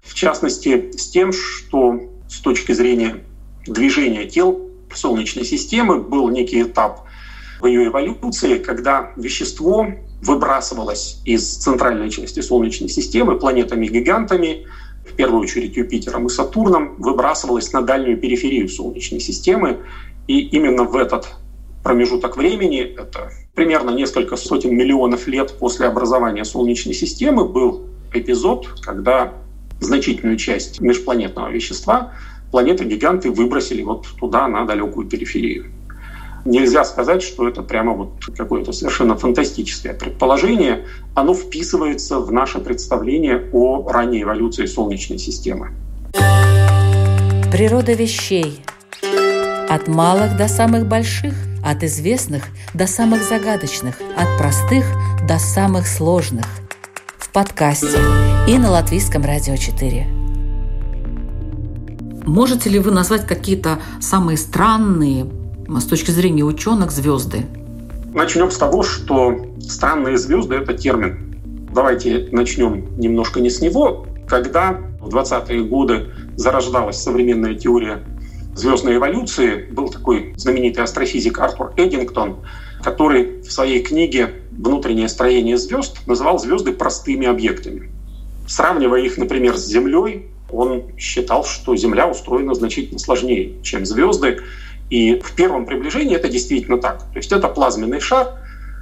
в 0.05 0.15
частности, 0.15 0.93
с 0.97 1.09
тем, 1.09 1.33
что 1.33 2.01
с 2.29 2.39
точки 2.39 2.73
зрения 2.73 3.25
движения 3.67 4.27
тел 4.27 4.71
Солнечной 4.95 5.45
системы 5.45 6.01
был 6.01 6.29
некий 6.29 6.63
этап 6.63 7.07
в 7.61 7.67
ее 7.67 7.87
эволюции, 7.87 8.59
когда 8.59 9.13
вещество 9.17 9.87
выбрасывалось 10.23 11.21
из 11.25 11.57
центральной 11.57 12.11
части 12.11 12.41
Солнечной 12.41 12.89
системы 12.89 13.39
планетами-гигантами, 13.39 14.67
в 15.07 15.15
первую 15.15 15.43
очередь 15.43 15.77
Юпитером 15.77 16.27
и 16.27 16.29
Сатурном, 16.29 16.97
выбрасывалось 16.97 17.73
на 17.73 17.83
дальнюю 17.83 18.19
периферию 18.19 18.69
Солнечной 18.69 19.21
системы. 19.21 19.81
И 20.27 20.41
именно 20.41 20.85
в 20.85 20.97
этот 20.97 21.29
промежуток 21.83 22.37
времени, 22.37 22.81
это 22.81 23.31
примерно 23.55 23.91
несколько 23.91 24.37
сотен 24.37 24.75
миллионов 24.77 25.27
лет 25.27 25.57
после 25.59 25.87
образования 25.87 26.45
Солнечной 26.45 26.95
системы, 26.95 27.47
был 27.47 27.87
эпизод, 28.13 28.69
когда 28.83 29.35
значительную 29.81 30.37
часть 30.37 30.81
межпланетного 30.81 31.51
вещества 31.51 32.13
планеты-гиганты 32.51 33.31
выбросили 33.31 33.83
вот 33.83 34.07
туда, 34.19 34.49
на 34.49 34.65
далекую 34.65 35.07
периферию. 35.07 35.67
Нельзя 36.45 36.85
сказать, 36.85 37.23
что 37.23 37.49
это 37.49 37.63
прямо 37.63 37.93
вот 37.93 38.13
какое-то 38.37 38.73
совершенно 38.73 39.17
фантастическое 39.17 39.93
предположение. 39.93 40.87
Оно 41.15 41.35
вписывается 41.35 42.19
в 42.19 42.33
наше 42.33 42.61
представление 42.61 43.49
о 43.53 43.87
ранней 43.91 44.23
эволюции 44.23 44.67
Солнечной 44.67 45.19
системы. 45.19 45.71
Природа 47.53 47.93
вещей. 47.93 48.63
От 49.69 49.87
малых 49.87 50.37
до 50.37 50.49
самых 50.49 50.87
больших, 50.87 51.35
от 51.65 51.83
известных 51.85 52.45
до 52.75 52.87
самых 52.87 53.23
загадочных, 53.23 53.97
от 54.17 54.39
простых 54.39 54.87
до 55.29 55.39
самых 55.39 55.87
сложных. 55.87 56.47
В 57.19 57.31
подкасте 57.31 57.99
и 58.49 58.57
на 58.57 58.71
Латвийском 58.71 59.25
радио 59.25 59.57
4. 59.57 60.20
Можете 62.31 62.71
ли 62.71 62.79
вы 62.79 62.93
назвать 62.93 63.27
какие-то 63.27 63.81
самые 64.01 64.39
странные, 64.39 65.27
с 65.69 65.85
точки 65.85 66.13
зрения 66.13 66.45
ученых 66.45 66.93
звезды? 66.93 67.45
Начнем 68.15 68.53
с 68.53 68.57
того, 68.57 68.85
что 68.85 69.35
странные 69.61 70.17
звезды– 70.17 70.55
это 70.63 70.73
термин. 70.75 71.35
Давайте 71.75 72.29
начнем 72.31 72.97
немножко 73.01 73.41
не 73.41 73.51
с 73.51 73.61
него. 73.61 74.07
Когда 74.29 74.79
в 75.01 75.09
20-е 75.09 75.65
годы 75.65 76.13
зарождалась 76.37 77.03
современная 77.03 77.57
теория 77.57 78.05
звездной 78.55 78.99
эволюции, 78.99 79.69
был 79.73 79.89
такой 79.89 80.33
знаменитый 80.37 80.85
астрофизик 80.85 81.37
Артур 81.41 81.73
Эдингтон, 81.77 82.37
который 82.85 83.41
в 83.41 83.51
своей 83.51 83.83
книге 83.83 84.35
«Внутреннее 84.53 85.09
строение 85.09 85.59
звезд» 85.59 86.07
называл 86.07 86.39
звезды 86.39 86.71
простыми 86.71 87.27
объектами. 87.27 87.91
Сравнивая 88.47 89.01
их, 89.01 89.19
например, 89.19 89.57
с 89.57 89.67
Землей, 89.67 90.30
он 90.53 90.97
считал, 90.99 91.45
что 91.45 91.77
Земля 91.77 92.09
устроена 92.09 92.55
значительно 92.55 92.99
сложнее, 92.99 93.55
чем 93.63 93.85
звезды, 93.85 94.41
и 94.91 95.21
в 95.21 95.33
первом 95.35 95.67
приближении 95.67 96.17
это 96.17 96.29
действительно 96.29 96.79
так. 96.79 96.99
То 97.13 97.19
есть 97.19 97.33
это 97.33 97.49
плазменный 97.49 98.01
шар, 98.01 98.35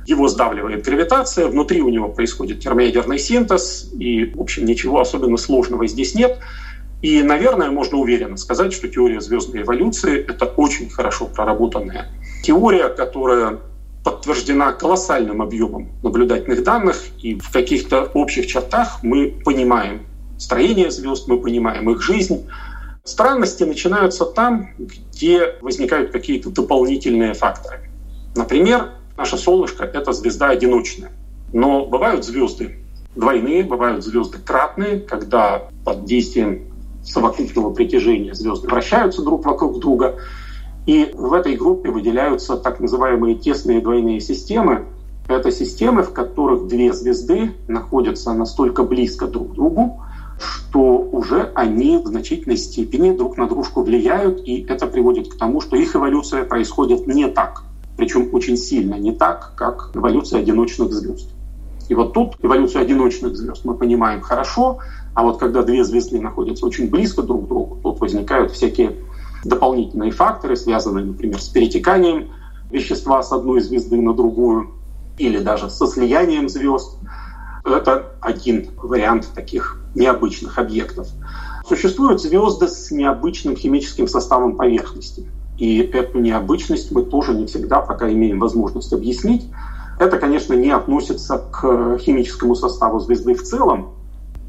его 0.07 0.27
сдавливает 0.29 0.85
гравитация, 0.85 1.49
внутри 1.49 1.83
у 1.83 1.91
него 1.91 2.09
происходит 2.09 2.61
термоядерный 2.61 3.19
синтез, 3.19 3.91
и, 3.99 4.25
в 4.25 4.41
общем, 4.41 4.65
ничего 4.65 5.01
особенно 5.01 5.37
сложного 5.37 5.87
здесь 5.87 6.15
нет. 6.15 6.39
И, 7.03 7.23
наверное, 7.23 7.71
можно 7.71 7.99
уверенно 7.99 8.37
сказать, 8.37 8.73
что 8.73 8.89
теория 8.89 9.21
звездной 9.21 9.63
эволюции— 9.63 10.19
это 10.29 10.47
очень 10.47 10.89
хорошо 10.89 11.27
проработанная 11.27 12.09
теория, 12.43 12.89
которая 12.89 13.59
подтверждена 14.03 14.73
колоссальным 14.73 15.43
объемом 15.43 15.91
наблюдательных 16.03 16.63
данных, 16.65 17.03
и 17.23 17.39
в 17.39 17.51
каких-то 17.51 18.05
общих 18.15 18.47
чертах 18.47 19.01
мы 19.03 19.39
понимаем 19.45 20.07
строение 20.39 20.91
звезд, 20.91 21.29
мы 21.29 21.39
понимаем 21.39 21.91
их 21.91 22.01
жизнь, 22.01 22.47
Странности 23.09 23.65
начинаются 23.65 24.27
там, 24.27 24.69
где 24.79 25.55
возникают 25.63 26.11
какие-то 26.11 26.51
дополнительные 26.51 27.33
факторы. 27.33 27.89
Например, 28.37 28.91
наше 29.17 29.39
солнышко— 29.39 29.85
это 29.95 30.13
звезда 30.13 30.51
одиночная. 30.51 31.11
Но 31.55 31.87
бывают 31.87 32.27
звезды 32.27 32.77
двойные, 33.17 33.65
бывают 33.65 34.05
звезды 34.05 34.37
кратные, 34.39 35.01
когда 35.01 35.71
под 35.87 36.05
действием 36.05 36.65
совокупного 37.03 37.73
притяжения 37.73 38.35
звезды 38.35 38.69
вращаются 38.69 39.23
друг 39.23 39.47
вокруг 39.47 39.81
друга. 39.81 40.17
И 40.85 41.11
в 41.15 41.33
этой 41.33 41.57
группе 41.57 41.91
выделяются 41.91 42.59
так 42.59 42.79
называемые 42.79 43.37
тесные 43.37 43.81
двойные 43.81 44.21
системы. 44.21 44.85
Это 45.29 45.51
системы, 45.51 46.03
в 46.03 46.13
которых 46.13 46.67
две 46.69 46.93
звезды 46.93 47.55
находятся 47.69 48.35
настолько 48.35 48.83
близко 48.83 49.27
друг 49.27 49.53
к 49.53 49.55
другу, 49.55 50.03
что 50.39 50.99
уже 51.13 51.51
они 51.55 51.99
в 51.99 52.07
значительной 52.07 52.57
степени 52.57 53.17
друг 53.17 53.37
на 53.37 53.49
дружку 53.49 53.83
влияют, 53.83 54.41
и 54.47 54.65
это 54.69 54.87
приводит 54.87 55.29
к 55.29 55.39
тому, 55.39 55.61
что 55.61 55.77
их 55.77 55.97
эволюция 55.97 56.45
происходит 56.45 57.07
не 57.07 57.29
так, 57.29 57.65
причем 57.97 58.29
очень 58.33 58.57
сильно 58.57 58.95
не 58.95 59.13
так, 59.13 59.55
как 59.57 59.91
эволюция 59.95 60.41
одиночных 60.41 60.93
звезд. 60.93 61.31
И 61.89 61.95
вот 61.95 62.13
тут 62.13 62.37
эволюцию 62.43 62.83
одиночных 62.83 63.37
звезд 63.37 63.65
мы 63.65 63.75
понимаем 63.75 64.21
хорошо, 64.21 64.79
а 65.15 65.23
вот 65.23 65.39
когда 65.39 65.63
две 65.63 65.83
звезды 65.85 66.21
находятся 66.21 66.67
очень 66.67 66.91
близко 66.91 67.23
друг 67.23 67.47
к 67.47 67.49
другу, 67.49 67.79
тут 67.83 68.01
возникают 68.01 68.53
всякие 68.53 68.97
дополнительные 69.45 70.11
факторы, 70.11 70.57
связанные, 70.57 71.05
например, 71.07 71.41
с 71.41 71.49
перетеканием 71.49 72.29
вещества 72.71 73.23
с 73.23 73.33
одной 73.33 73.61
звезды 73.61 74.01
на 74.01 74.13
другую 74.13 74.71
или 75.17 75.39
даже 75.39 75.71
со 75.71 75.87
слиянием 75.87 76.49
звезд. 76.49 76.99
Это 77.75 78.13
один 78.21 78.69
вариант 78.77 79.29
таких 79.35 79.81
необычных 79.95 80.59
объектов. 80.59 81.09
Существуют 81.67 82.21
звезды 82.21 82.69
с 82.69 82.91
необычным 82.91 83.57
химическим 83.57 84.09
составом 84.09 84.57
поверхности. 84.57 85.27
И 85.59 85.79
эту 85.81 86.21
необычность 86.21 86.93
мы 86.93 87.05
тоже 87.05 87.35
не 87.35 87.47
всегда 87.47 87.81
пока 87.81 88.11
имеем 88.11 88.39
возможность 88.39 88.93
объяснить. 88.93 89.47
Это, 89.99 90.19
конечно, 90.19 90.55
не 90.55 90.71
относится 90.71 91.39
к 91.39 91.99
химическому 91.99 92.55
составу 92.55 93.01
звезды 93.01 93.35
в 93.35 93.43
целом. 93.43 93.91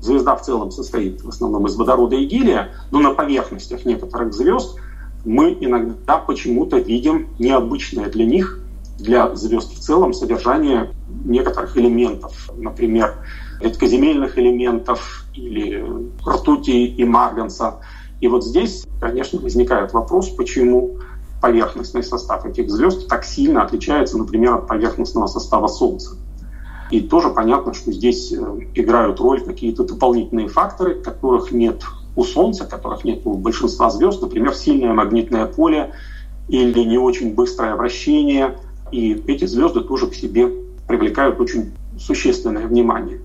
Звезда 0.02 0.36
в 0.36 0.44
целом 0.44 0.72
состоит 0.72 1.24
в 1.24 1.30
основном 1.30 1.66
из 1.66 1.76
водорода 1.76 2.16
и 2.16 2.26
гелия, 2.26 2.70
но 2.92 3.00
на 3.00 3.12
поверхностях 3.12 3.86
некоторых 3.86 4.34
звезд 4.34 4.78
мы 5.26 5.58
иногда 5.60 6.18
почему-то 6.18 6.78
видим 6.78 7.28
необычное 7.40 8.10
для 8.10 8.26
них, 8.26 8.60
для 8.98 9.36
звезд 9.36 9.74
в 9.74 9.80
целом, 9.80 10.14
содержание 10.14 10.92
некоторых 11.26 11.78
элементов. 11.78 12.50
Например, 12.58 13.16
редкоземельных 13.62 14.38
элементов 14.38 15.26
или 15.34 15.84
ртути 16.26 16.86
и 16.86 17.04
марганца. 17.04 17.82
И 18.22 18.28
вот 18.28 18.46
здесь, 18.46 18.86
конечно, 19.00 19.40
возникает 19.40 19.94
вопрос, 19.94 20.30
почему 20.30 20.98
поверхностный 21.42 22.04
состав 22.04 22.46
этих 22.46 22.70
звезд 22.70 23.08
так 23.08 23.24
сильно 23.24 23.64
отличается, 23.64 24.18
например, 24.18 24.56
от 24.56 24.68
поверхностного 24.68 25.28
состава 25.28 25.68
Солнца. 25.68 26.18
И 26.92 27.02
тоже 27.02 27.30
понятно, 27.30 27.74
что 27.74 27.92
здесь 27.92 28.34
э, 28.34 28.38
играют 28.74 29.20
роль 29.20 29.42
какие-то 29.42 29.84
дополнительные 29.84 30.48
факторы, 30.48 30.96
которых 30.96 31.52
нет 31.52 31.84
у 32.16 32.24
Солнца, 32.24 32.66
которых 32.66 33.04
нет 33.04 33.22
у 33.26 33.36
большинства 33.36 33.90
звезд, 33.90 34.22
например, 34.22 34.54
сильное 34.56 34.94
магнитное 34.94 35.46
поле 35.46 35.94
или 36.48 36.84
не 36.84 36.98
очень 36.98 37.36
быстрое 37.36 37.76
вращение. 37.76 38.58
И 38.92 39.14
эти 39.28 39.46
звезды 39.46 39.82
тоже 39.82 40.08
к 40.08 40.16
себе 40.16 40.50
привлекают 40.90 41.40
очень 41.40 41.72
существенное 42.00 42.66
внимание. 42.66 43.20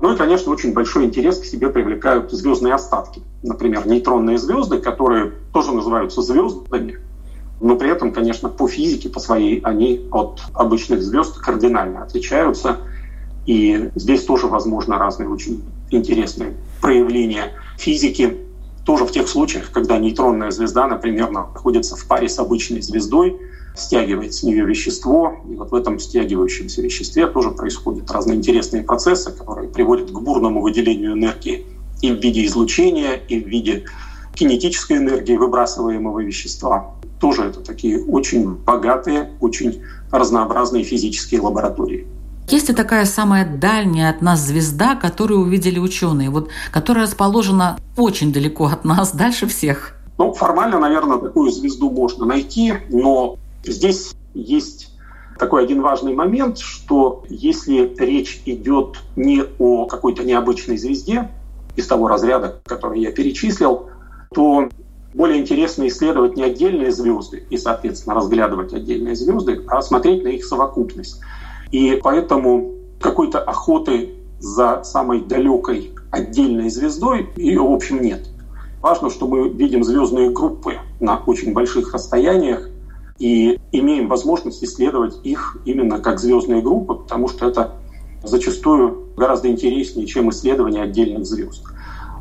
Ну 0.00 0.12
и, 0.12 0.16
конечно, 0.16 0.52
очень 0.52 0.74
большой 0.74 1.04
интерес 1.04 1.38
к 1.38 1.44
себе 1.44 1.70
привлекают 1.70 2.32
звездные 2.32 2.74
остатки. 2.74 3.22
Например, 3.44 3.86
нейтронные 3.86 4.36
звезды, 4.36 4.78
которые 4.78 5.32
тоже 5.52 5.72
называются 5.72 6.20
звездами, 6.22 6.98
но 7.60 7.76
при 7.76 7.88
этом, 7.88 8.12
конечно, 8.12 8.48
по 8.48 8.66
физике, 8.66 9.08
по 9.08 9.20
своей, 9.20 9.60
они 9.60 10.08
от 10.10 10.42
обычных 10.54 11.02
звезд 11.02 11.38
кардинально 11.38 12.02
отличаются. 12.02 12.78
И 13.46 13.90
здесь 13.94 14.24
тоже 14.24 14.48
возможно 14.48 14.98
разные 14.98 15.28
очень 15.28 15.62
интересные 15.90 16.54
проявления 16.82 17.52
физики. 17.78 18.38
Тоже 18.84 19.04
в 19.06 19.12
тех 19.12 19.28
случаях, 19.28 19.70
когда 19.70 19.98
нейтронная 19.98 20.50
звезда, 20.50 20.88
например, 20.88 21.30
находится 21.30 21.94
в 21.94 22.04
паре 22.06 22.28
с 22.28 22.38
обычной 22.40 22.82
звездой, 22.82 23.38
стягивает 23.74 24.34
с 24.34 24.42
нее 24.42 24.64
вещество. 24.64 25.36
И 25.48 25.54
вот 25.54 25.70
в 25.70 25.74
этом 25.74 25.98
стягивающемся 25.98 26.80
веществе 26.80 27.26
тоже 27.26 27.50
происходят 27.50 28.10
разные 28.10 28.38
интересные 28.38 28.82
процессы, 28.82 29.32
которые 29.32 29.68
приводят 29.68 30.10
к 30.10 30.18
бурному 30.18 30.62
выделению 30.62 31.12
энергии 31.12 31.66
и 32.00 32.12
в 32.12 32.20
виде 32.22 32.44
излучения, 32.46 33.14
и 33.14 33.42
в 33.42 33.48
виде 33.48 33.84
кинетической 34.34 34.98
энергии 34.98 35.36
выбрасываемого 35.36 36.20
вещества. 36.20 36.94
Тоже 37.20 37.44
это 37.44 37.60
такие 37.60 38.04
очень 38.04 38.54
богатые, 38.54 39.30
очень 39.40 39.82
разнообразные 40.10 40.84
физические 40.84 41.40
лаборатории. 41.40 42.06
Есть 42.48 42.68
ли 42.68 42.74
такая 42.74 43.06
самая 43.06 43.46
дальняя 43.46 44.10
от 44.10 44.20
нас 44.20 44.40
звезда, 44.40 44.96
которую 44.96 45.40
увидели 45.40 45.78
ученые, 45.78 46.28
вот, 46.28 46.50
которая 46.70 47.06
расположена 47.06 47.78
очень 47.96 48.32
далеко 48.32 48.66
от 48.66 48.84
нас, 48.84 49.12
дальше 49.14 49.46
всех? 49.46 49.96
Ну, 50.18 50.32
формально, 50.32 50.78
наверное, 50.78 51.18
такую 51.18 51.50
звезду 51.50 51.90
можно 51.90 52.26
найти, 52.26 52.74
но 52.90 53.38
здесь 53.64 54.14
есть 54.34 54.94
такой 55.38 55.64
один 55.64 55.82
важный 55.82 56.14
момент, 56.14 56.58
что 56.58 57.24
если 57.28 57.94
речь 57.98 58.42
идет 58.46 58.98
не 59.16 59.42
о 59.58 59.86
какой-то 59.86 60.24
необычной 60.24 60.76
звезде 60.76 61.28
из 61.76 61.86
того 61.86 62.08
разряда, 62.08 62.60
который 62.64 63.00
я 63.00 63.10
перечислил, 63.10 63.88
то 64.32 64.68
более 65.12 65.40
интересно 65.40 65.86
исследовать 65.86 66.36
не 66.36 66.42
отдельные 66.42 66.92
звезды 66.92 67.44
и, 67.50 67.56
соответственно, 67.56 68.14
разглядывать 68.16 68.72
отдельные 68.72 69.14
звезды, 69.14 69.64
а 69.68 69.80
смотреть 69.82 70.24
на 70.24 70.28
их 70.28 70.44
совокупность. 70.44 71.20
И 71.70 71.98
поэтому 72.02 72.72
какой-то 73.00 73.38
охоты 73.40 74.14
за 74.40 74.82
самой 74.84 75.22
далекой 75.22 75.92
отдельной 76.10 76.68
звездой 76.68 77.30
ее, 77.36 77.60
в 77.60 77.72
общем, 77.72 78.00
нет. 78.02 78.28
Важно, 78.80 79.08
что 79.08 79.26
мы 79.26 79.48
видим 79.48 79.82
звездные 79.82 80.30
группы 80.30 80.78
на 81.00 81.16
очень 81.18 81.52
больших 81.52 81.94
расстояниях 81.94 82.68
и 83.18 83.60
имеем 83.72 84.08
возможность 84.08 84.62
исследовать 84.64 85.18
их 85.22 85.56
именно 85.64 85.98
как 86.00 86.18
звездные 86.18 86.62
группы, 86.62 86.94
потому 86.94 87.28
что 87.28 87.48
это 87.48 87.72
зачастую 88.22 89.08
гораздо 89.16 89.48
интереснее, 89.48 90.06
чем 90.06 90.30
исследование 90.30 90.82
отдельных 90.82 91.24
звезд. 91.24 91.64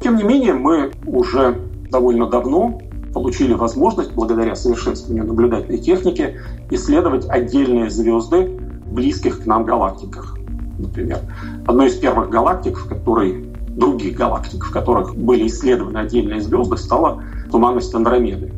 Тем 0.01 0.17
не 0.17 0.23
менее, 0.23 0.53
мы 0.53 0.91
уже 1.05 1.59
довольно 1.89 2.27
давно 2.27 2.79
получили 3.13 3.53
возможность, 3.53 4.11
благодаря 4.13 4.55
совершенствованию 4.55 5.25
наблюдательной 5.25 5.79
техники, 5.79 6.39
исследовать 6.71 7.27
отдельные 7.29 7.89
звезды 7.89 8.59
близких 8.87 9.43
к 9.43 9.45
нам 9.45 9.65
галактиках. 9.65 10.37
Например, 10.79 11.19
одной 11.67 11.87
из 11.87 11.95
первых 11.95 12.29
галактик, 12.29 12.77
в 12.77 12.87
которой 12.87 13.45
других 13.69 14.17
галактик, 14.17 14.63
в 14.65 14.71
которых 14.71 15.15
были 15.15 15.47
исследованы 15.47 15.99
отдельные 15.99 16.41
звезды, 16.41 16.77
стала 16.77 17.23
туманность 17.51 17.93
Андромеды, 17.93 18.51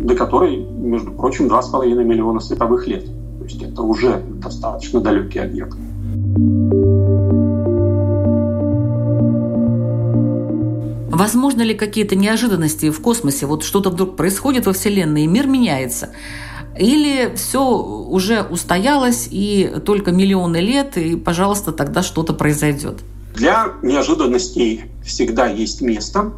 до 0.00 0.14
которой, 0.14 0.56
между 0.56 1.12
прочим, 1.12 1.46
2,5 1.46 2.04
миллиона 2.04 2.40
световых 2.40 2.86
лет. 2.86 3.04
То 3.38 3.44
есть 3.44 3.62
это 3.62 3.82
уже 3.82 4.22
достаточно 4.42 5.00
далекий 5.00 5.38
объект. 5.38 5.76
Возможно 11.10 11.62
ли 11.62 11.74
какие-то 11.74 12.16
неожиданности 12.16 12.90
в 12.90 13.00
космосе? 13.00 13.44
Вот 13.46 13.62
что-то 13.62 13.90
вдруг 13.90 14.16
происходит 14.16 14.66
во 14.66 14.72
Вселенной, 14.72 15.24
и 15.24 15.26
мир 15.26 15.46
меняется. 15.46 16.10
Или 16.78 17.34
все 17.34 17.62
уже 17.62 18.42
устоялось, 18.42 19.28
и 19.30 19.70
только 19.84 20.12
миллионы 20.12 20.58
лет, 20.58 20.96
и, 20.96 21.16
пожалуйста, 21.16 21.72
тогда 21.72 22.02
что-то 22.02 22.32
произойдет? 22.32 23.00
Для 23.34 23.74
неожиданностей 23.82 24.84
всегда 25.04 25.46
есть 25.46 25.82
место. 25.82 26.32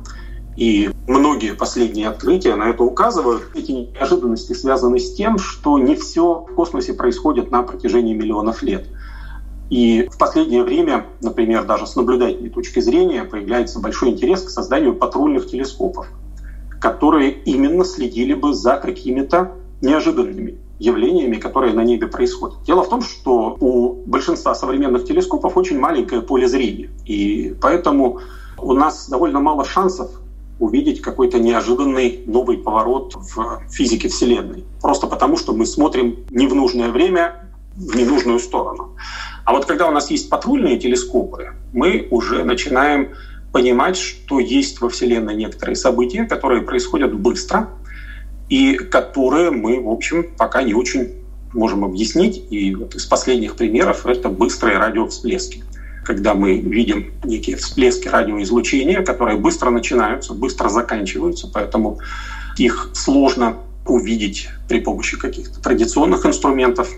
И 0.56 0.90
многие 1.08 1.54
последние 1.54 2.08
открытия 2.08 2.54
на 2.56 2.68
это 2.70 2.82
указывают. 2.82 3.44
Эти 3.54 3.72
неожиданности 3.72 4.52
связаны 4.52 4.98
с 4.98 5.14
тем, 5.14 5.38
что 5.38 5.78
не 5.78 5.96
все 5.96 6.46
в 6.48 6.54
космосе 6.54 6.94
происходит 6.94 7.50
на 7.50 7.62
протяжении 7.62 8.14
миллионов 8.14 8.62
лет– 8.62 8.86
и 9.72 10.06
в 10.12 10.18
последнее 10.18 10.64
время, 10.64 11.06
например, 11.22 11.64
даже 11.64 11.86
с 11.86 11.96
наблюдательной 11.96 12.50
точки 12.50 12.80
зрения, 12.80 13.24
появляется 13.24 13.80
большой 13.80 14.10
интерес 14.10 14.42
к 14.42 14.50
созданию 14.50 14.94
патрульных 14.94 15.46
телескопов, 15.46 16.08
которые 16.78 17.30
именно 17.30 17.82
следили 17.86 18.34
бы 18.34 18.52
за 18.52 18.76
какими-то 18.76 19.52
неожиданными 19.80 20.58
явлениями, 20.78 21.36
которые 21.36 21.72
на 21.72 21.84
небе 21.84 22.06
происходят. 22.06 22.62
Дело 22.66 22.82
в 22.82 22.90
том, 22.90 23.00
что 23.00 23.56
у 23.60 23.94
большинства 24.04 24.54
современных 24.54 25.06
телескопов 25.06 25.56
очень 25.56 25.78
маленькое 25.78 26.20
поле 26.20 26.46
зрения, 26.46 26.90
и 27.06 27.56
поэтому 27.58 28.20
у 28.58 28.74
нас 28.74 29.08
довольно 29.08 29.40
мало 29.40 29.64
шансов 29.64 30.10
увидеть 30.62 31.02
какой-то 31.02 31.40
неожиданный 31.40 32.22
новый 32.26 32.56
поворот 32.56 33.14
в 33.16 33.62
физике 33.68 34.08
Вселенной. 34.08 34.64
Просто 34.80 35.08
потому, 35.08 35.36
что 35.36 35.52
мы 35.52 35.66
смотрим 35.66 36.20
не 36.30 36.46
в 36.46 36.54
нужное 36.54 36.90
время, 36.90 37.50
в 37.74 37.96
ненужную 37.96 38.38
сторону. 38.38 38.96
А 39.44 39.52
вот 39.52 39.64
когда 39.64 39.88
у 39.88 39.90
нас 39.90 40.10
есть 40.10 40.30
патрульные 40.30 40.78
телескопы, 40.78 41.54
мы 41.72 42.06
уже 42.10 42.44
начинаем 42.44 43.08
понимать, 43.50 43.96
что 43.96 44.38
есть 44.38 44.80
во 44.80 44.88
Вселенной 44.88 45.34
некоторые 45.34 45.74
события, 45.74 46.24
которые 46.26 46.62
происходят 46.62 47.12
быстро 47.12 47.70
и 48.48 48.74
которые 48.74 49.50
мы, 49.50 49.82
в 49.82 49.88
общем, 49.88 50.26
пока 50.38 50.62
не 50.62 50.74
очень 50.74 51.10
можем 51.52 51.84
объяснить. 51.84 52.40
И 52.50 52.72
вот 52.76 52.94
из 52.94 53.04
последних 53.06 53.56
примеров 53.56 54.06
это 54.06 54.28
быстрые 54.28 54.78
радиовсплески. 54.78 55.64
Когда 56.04 56.34
мы 56.34 56.58
видим 56.58 57.12
некие 57.24 57.56
всплески 57.56 58.08
радиоизлучения, 58.08 59.02
которые 59.02 59.38
быстро 59.38 59.70
начинаются, 59.70 60.34
быстро 60.34 60.68
заканчиваются, 60.68 61.48
поэтому 61.52 61.98
их 62.56 62.90
сложно 62.94 63.58
увидеть 63.86 64.48
при 64.68 64.80
помощи 64.80 65.16
каких-то 65.18 65.60
традиционных 65.60 66.26
инструментов. 66.26 66.88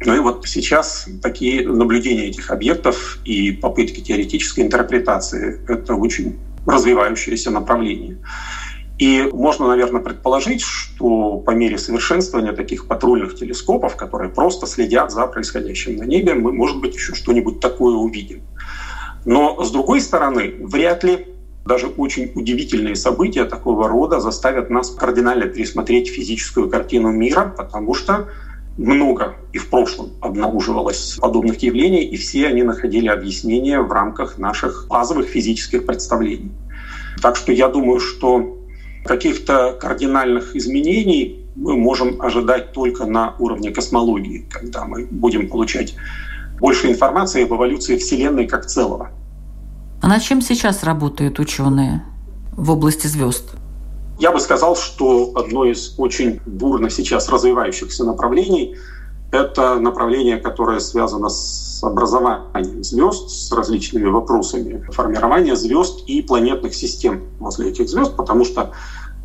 Ну 0.00 0.14
и 0.14 0.18
вот 0.20 0.46
сейчас 0.46 1.06
такие 1.22 1.68
наблюдения 1.68 2.26
этих 2.26 2.50
объектов 2.50 3.18
и 3.24 3.52
попытки 3.52 4.00
теоретической 4.00 4.64
интерпретации— 4.64 5.60
это 5.68 5.94
очень 5.94 6.38
развивающееся 6.66 7.50
направление. 7.50 8.18
И 8.98 9.28
можно, 9.32 9.68
наверное, 9.68 10.00
предположить, 10.00 10.60
что 10.60 11.38
по 11.38 11.52
мере 11.52 11.78
совершенствования 11.78 12.52
таких 12.52 12.86
патрульных 12.86 13.36
телескопов, 13.36 13.96
которые 13.96 14.30
просто 14.30 14.66
следят 14.66 15.12
за 15.12 15.26
происходящим 15.26 15.96
на 15.96 16.02
небе, 16.02 16.34
мы, 16.34 16.52
может 16.52 16.80
быть, 16.80 16.96
еще 16.96 17.14
что-нибудь 17.14 17.60
такое 17.60 17.94
увидим. 17.94 18.42
Но, 19.24 19.62
с 19.62 19.70
другой 19.70 20.00
стороны, 20.00 20.54
вряд 20.60 21.04
ли 21.04 21.28
даже 21.64 21.86
очень 21.86 22.32
удивительные 22.34 22.96
события 22.96 23.44
такого 23.44 23.88
рода 23.88 24.20
заставят 24.20 24.70
нас 24.70 24.90
кардинально 24.90 25.46
пересмотреть 25.46 26.08
физическую 26.08 26.68
картину 26.68 27.12
мира, 27.12 27.52
потому 27.56 27.94
что 27.94 28.28
много 28.78 29.36
и 29.52 29.58
в 29.58 29.68
прошлом 29.68 30.12
обнаруживалось 30.20 31.18
подобных 31.20 31.62
явлений, 31.62 32.04
и 32.04 32.16
все 32.16 32.46
они 32.46 32.62
находили 32.62 33.08
объяснение 33.08 33.80
в 33.80 33.92
рамках 33.92 34.38
наших 34.38 34.86
базовых 34.88 35.28
физических 35.28 35.84
представлений. 35.84 36.50
Так 37.20 37.36
что 37.36 37.52
я 37.52 37.68
думаю, 37.68 38.00
что 38.00 38.57
каких-то 39.08 39.72
кардинальных 39.80 40.54
изменений 40.54 41.44
мы 41.56 41.76
можем 41.76 42.20
ожидать 42.22 42.72
только 42.72 43.06
на 43.06 43.34
уровне 43.38 43.70
космологии, 43.70 44.46
когда 44.50 44.84
мы 44.84 45.06
будем 45.10 45.48
получать 45.48 45.94
больше 46.60 46.88
информации 46.88 47.42
об 47.42 47.52
эволюции 47.52 47.96
Вселенной 47.96 48.46
как 48.46 48.66
целого. 48.66 49.10
А 50.02 50.08
над 50.08 50.22
чем 50.22 50.40
сейчас 50.42 50.84
работают 50.84 51.40
ученые 51.40 52.04
в 52.52 52.70
области 52.70 53.06
звезд? 53.08 53.50
Я 54.20 54.30
бы 54.30 54.40
сказал, 54.40 54.76
что 54.76 55.32
одно 55.34 55.64
из 55.64 55.94
очень 55.98 56.40
бурно 56.46 56.90
сейчас 56.90 57.28
развивающихся 57.28 58.04
направлений– 58.04 58.76
это 59.30 59.78
направление, 59.78 60.38
которое 60.38 60.80
связано 60.80 61.28
с 61.28 61.82
образованием 61.82 62.82
звезд, 62.82 63.30
с 63.30 63.52
различными 63.52 64.08
вопросами 64.08 64.84
формирования 64.90 65.54
звезд 65.54 66.02
и 66.06 66.22
планетных 66.22 66.74
систем 66.74 67.24
возле 67.38 67.70
этих 67.70 67.88
звезд, 67.88 68.16
потому 68.16 68.44
что 68.44 68.72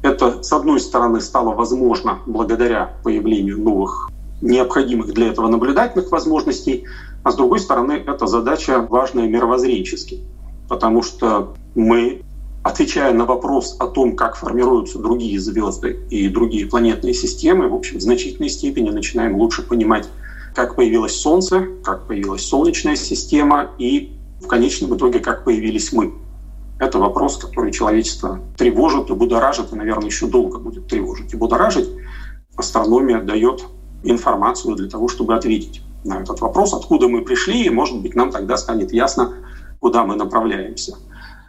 это, 0.04 0.44
с 0.44 0.52
одной 0.52 0.80
стороны, 0.80 1.22
стало 1.22 1.56
возможно 1.56 2.20
благодаря 2.26 2.94
появлению 3.04 3.60
новых 3.60 4.10
необходимых 4.42 5.14
для 5.14 5.30
этого 5.30 5.48
наблюдательных 5.48 6.12
возможностей, 6.12 6.84
а 7.24 7.32
с 7.32 7.36
другой 7.36 7.60
стороны, 7.60 7.94
эта 8.06 8.28
задача 8.28 8.86
важная 8.88 9.28
мировоззренчески, 9.28 10.20
потому 10.68 11.02
что 11.02 11.56
мы 11.74 12.22
отвечая 12.64 13.14
на 13.14 13.26
вопрос 13.26 13.78
о 13.80 13.88
том, 13.88 14.18
как 14.18 14.36
формируются 14.36 15.00
другие 15.00 15.40
звезды 15.40 16.00
и 16.10 16.28
другие 16.28 16.68
планетные 16.68 17.14
системы, 17.14 17.70
в 17.70 17.74
общем, 17.74 18.00
в 18.00 18.02
значительной 18.02 18.50
степени 18.50 18.90
начинаем 18.90 19.38
лучше 19.38 19.62
понимать, 19.62 20.10
как 20.54 20.76
появилось 20.76 21.16
Солнце, 21.16 21.66
как 21.84 22.08
появилась 22.08 22.46
Солнечная 22.46 22.98
система 22.98 23.72
и 23.78 24.12
в 24.42 24.48
конечном 24.48 24.96
итоге, 24.96 25.20
как 25.20 25.46
появились 25.46 25.94
мы. 25.94 26.14
Это 26.80 27.00
вопрос, 27.00 27.38
который 27.38 27.72
человечество 27.72 28.40
тревожит 28.58 29.10
и 29.10 29.14
будоражит, 29.14 29.72
и, 29.72 29.76
наверное, 29.76 30.08
еще 30.08 30.28
долго 30.28 30.60
будет 30.60 30.88
тревожить 30.88 31.34
и 31.34 31.38
будоражить. 31.38 31.90
Астрономия 32.56 33.22
дает 33.22 33.64
информацию 34.04 34.76
для 34.76 34.90
того, 34.90 35.08
чтобы 35.08 35.36
ответить 35.36 35.82
на 36.04 36.22
этот 36.22 36.42
вопрос, 36.42 36.74
откуда 36.74 37.08
мы 37.08 37.22
пришли, 37.22 37.64
и, 37.64 37.70
может 37.70 38.02
быть, 38.02 38.16
нам 38.16 38.32
тогда 38.32 38.58
станет 38.58 38.92
ясно, 38.92 39.34
куда 39.80 40.04
мы 40.04 40.16
направляемся. 40.16 40.98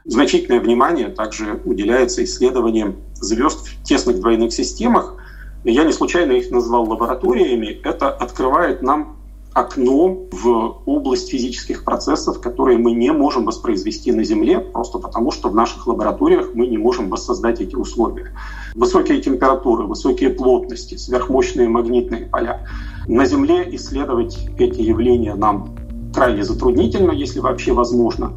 Значительное 0.04 0.60
внимание 0.60 1.08
также 1.08 1.60
уделяется 1.64 2.22
исследованиям 2.22 2.96
звезд 3.14 3.66
в 3.66 3.82
тесных 3.82 4.20
двойных 4.20 4.52
системах, 4.52 5.16
я 5.64 5.84
не 5.84 5.92
случайно 5.92 6.32
их 6.32 6.50
назвал 6.50 6.88
лабораториями, 6.88 7.80
это 7.82 8.10
открывает 8.10 8.82
нам 8.82 9.16
окно 9.54 10.26
в 10.32 10.82
область 10.84 11.30
физических 11.30 11.84
процессов, 11.84 12.40
которые 12.40 12.76
мы 12.76 12.92
не 12.92 13.12
можем 13.12 13.44
воспроизвести 13.44 14.10
на 14.10 14.24
Земле, 14.24 14.58
просто 14.58 14.98
потому 14.98 15.30
что 15.30 15.48
в 15.48 15.54
наших 15.54 15.86
лабораториях 15.86 16.50
мы 16.54 16.66
не 16.66 16.76
можем 16.76 17.08
воссоздать 17.08 17.60
эти 17.60 17.76
условия. 17.76 18.32
Высокие 18.74 19.20
температуры, 19.22 19.84
высокие 19.84 20.30
плотности, 20.30 20.96
сверхмощные 20.96 21.68
магнитные 21.68 22.26
поля. 22.26 22.66
На 23.06 23.24
Земле 23.26 23.68
исследовать 23.76 24.36
эти 24.58 24.80
явления 24.80 25.36
нам 25.36 25.76
крайне 26.12 26.44
затруднительно, 26.44 27.12
если 27.12 27.38
вообще 27.38 27.72
возможно. 27.72 28.32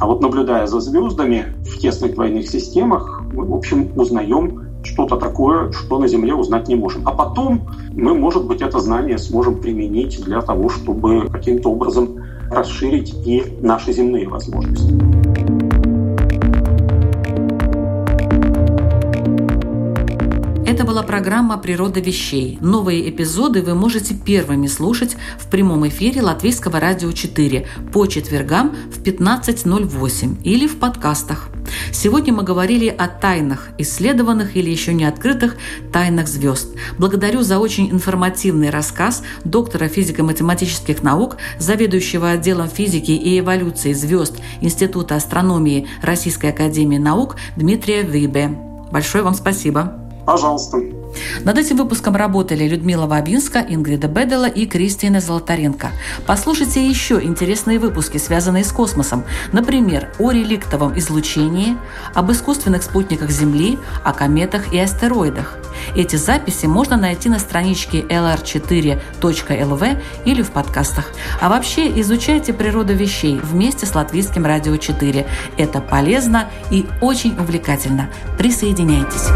А 0.00 0.06
вот 0.06 0.20
наблюдая 0.20 0.66
за 0.66 0.80
звездами 0.80 1.56
в 1.64 1.78
тесных 1.78 2.14
двойных 2.14 2.48
системах, 2.48 3.22
мы, 3.32 3.44
в 3.44 3.54
общем, 3.54 3.90
узнаем 3.96 4.67
что-то 4.88 5.16
такое, 5.16 5.70
что 5.72 5.98
на 5.98 6.08
Земле 6.08 6.34
узнать 6.34 6.68
не 6.68 6.76
можем. 6.76 7.02
А 7.06 7.12
потом 7.12 7.68
мы, 7.92 8.14
может 8.14 8.46
быть, 8.46 8.62
это 8.62 8.80
знание 8.80 9.18
сможем 9.18 9.60
применить 9.60 10.22
для 10.24 10.40
того, 10.40 10.68
чтобы 10.68 11.28
каким-то 11.30 11.70
образом 11.70 12.24
расширить 12.50 13.14
и 13.26 13.44
наши 13.60 13.92
земные 13.92 14.28
возможности. 14.28 14.94
Это 20.66 20.84
была 20.84 21.02
программа 21.02 21.58
«Природа 21.58 22.00
вещей». 22.00 22.58
Новые 22.60 23.10
эпизоды 23.10 23.62
вы 23.62 23.74
можете 23.74 24.14
первыми 24.14 24.68
слушать 24.68 25.16
в 25.38 25.50
прямом 25.50 25.88
эфире 25.88 26.22
Латвийского 26.22 26.78
радио 26.78 27.10
4 27.10 27.66
по 27.92 28.06
четвергам 28.06 28.76
в 28.92 29.02
15.08 29.02 30.42
или 30.44 30.66
в 30.66 30.78
подкастах. 30.78 31.50
Сегодня 31.92 32.32
мы 32.32 32.42
говорили 32.42 32.88
о 32.88 33.08
тайнах, 33.08 33.68
исследованных 33.78 34.56
или 34.56 34.70
еще 34.70 34.94
не 34.94 35.04
открытых 35.04 35.56
тайнах 35.92 36.28
звезд. 36.28 36.68
Благодарю 36.98 37.42
за 37.42 37.58
очень 37.58 37.90
информативный 37.90 38.70
рассказ 38.70 39.22
доктора 39.44 39.88
физико-математических 39.88 41.02
наук, 41.02 41.36
заведующего 41.58 42.30
отделом 42.30 42.68
физики 42.68 43.12
и 43.12 43.38
эволюции 43.38 43.92
звезд 43.92 44.36
Института 44.60 45.16
астрономии 45.16 45.88
Российской 46.02 46.50
академии 46.50 46.98
наук 46.98 47.36
Дмитрия 47.56 48.02
Вибе. 48.02 48.48
Большое 48.90 49.24
вам 49.24 49.34
спасибо. 49.34 50.07
Пожалуйста. 50.28 50.82
Над 51.42 51.56
этим 51.56 51.78
выпуском 51.78 52.14
работали 52.14 52.68
Людмила 52.68 53.06
Вабинска, 53.06 53.64
Ингрида 53.66 54.08
Бедела 54.08 54.44
и 54.44 54.66
Кристина 54.66 55.22
Золотаренко. 55.22 55.92
Послушайте 56.26 56.86
еще 56.86 57.18
интересные 57.22 57.78
выпуски, 57.78 58.18
связанные 58.18 58.64
с 58.64 58.70
космосом. 58.70 59.24
Например, 59.52 60.10
о 60.18 60.30
реликтовом 60.30 60.98
излучении, 60.98 61.78
об 62.12 62.30
искусственных 62.30 62.82
спутниках 62.82 63.30
Земли, 63.30 63.78
о 64.04 64.12
кометах 64.12 64.74
и 64.74 64.78
астероидах. 64.78 65.56
Эти 65.96 66.16
записи 66.16 66.66
можно 66.66 66.98
найти 66.98 67.30
на 67.30 67.38
страничке 67.38 68.02
lr4.lv 68.02 70.02
или 70.26 70.42
в 70.42 70.50
подкастах. 70.50 71.10
А 71.40 71.48
вообще 71.48 71.98
изучайте 72.02 72.52
природу 72.52 72.92
вещей 72.92 73.40
вместе 73.42 73.86
с 73.86 73.94
Латвийским 73.94 74.44
радио 74.44 74.76
4. 74.76 75.26
Это 75.56 75.80
полезно 75.80 76.50
и 76.70 76.84
очень 77.00 77.34
увлекательно. 77.38 78.10
Присоединяйтесь. 78.36 79.28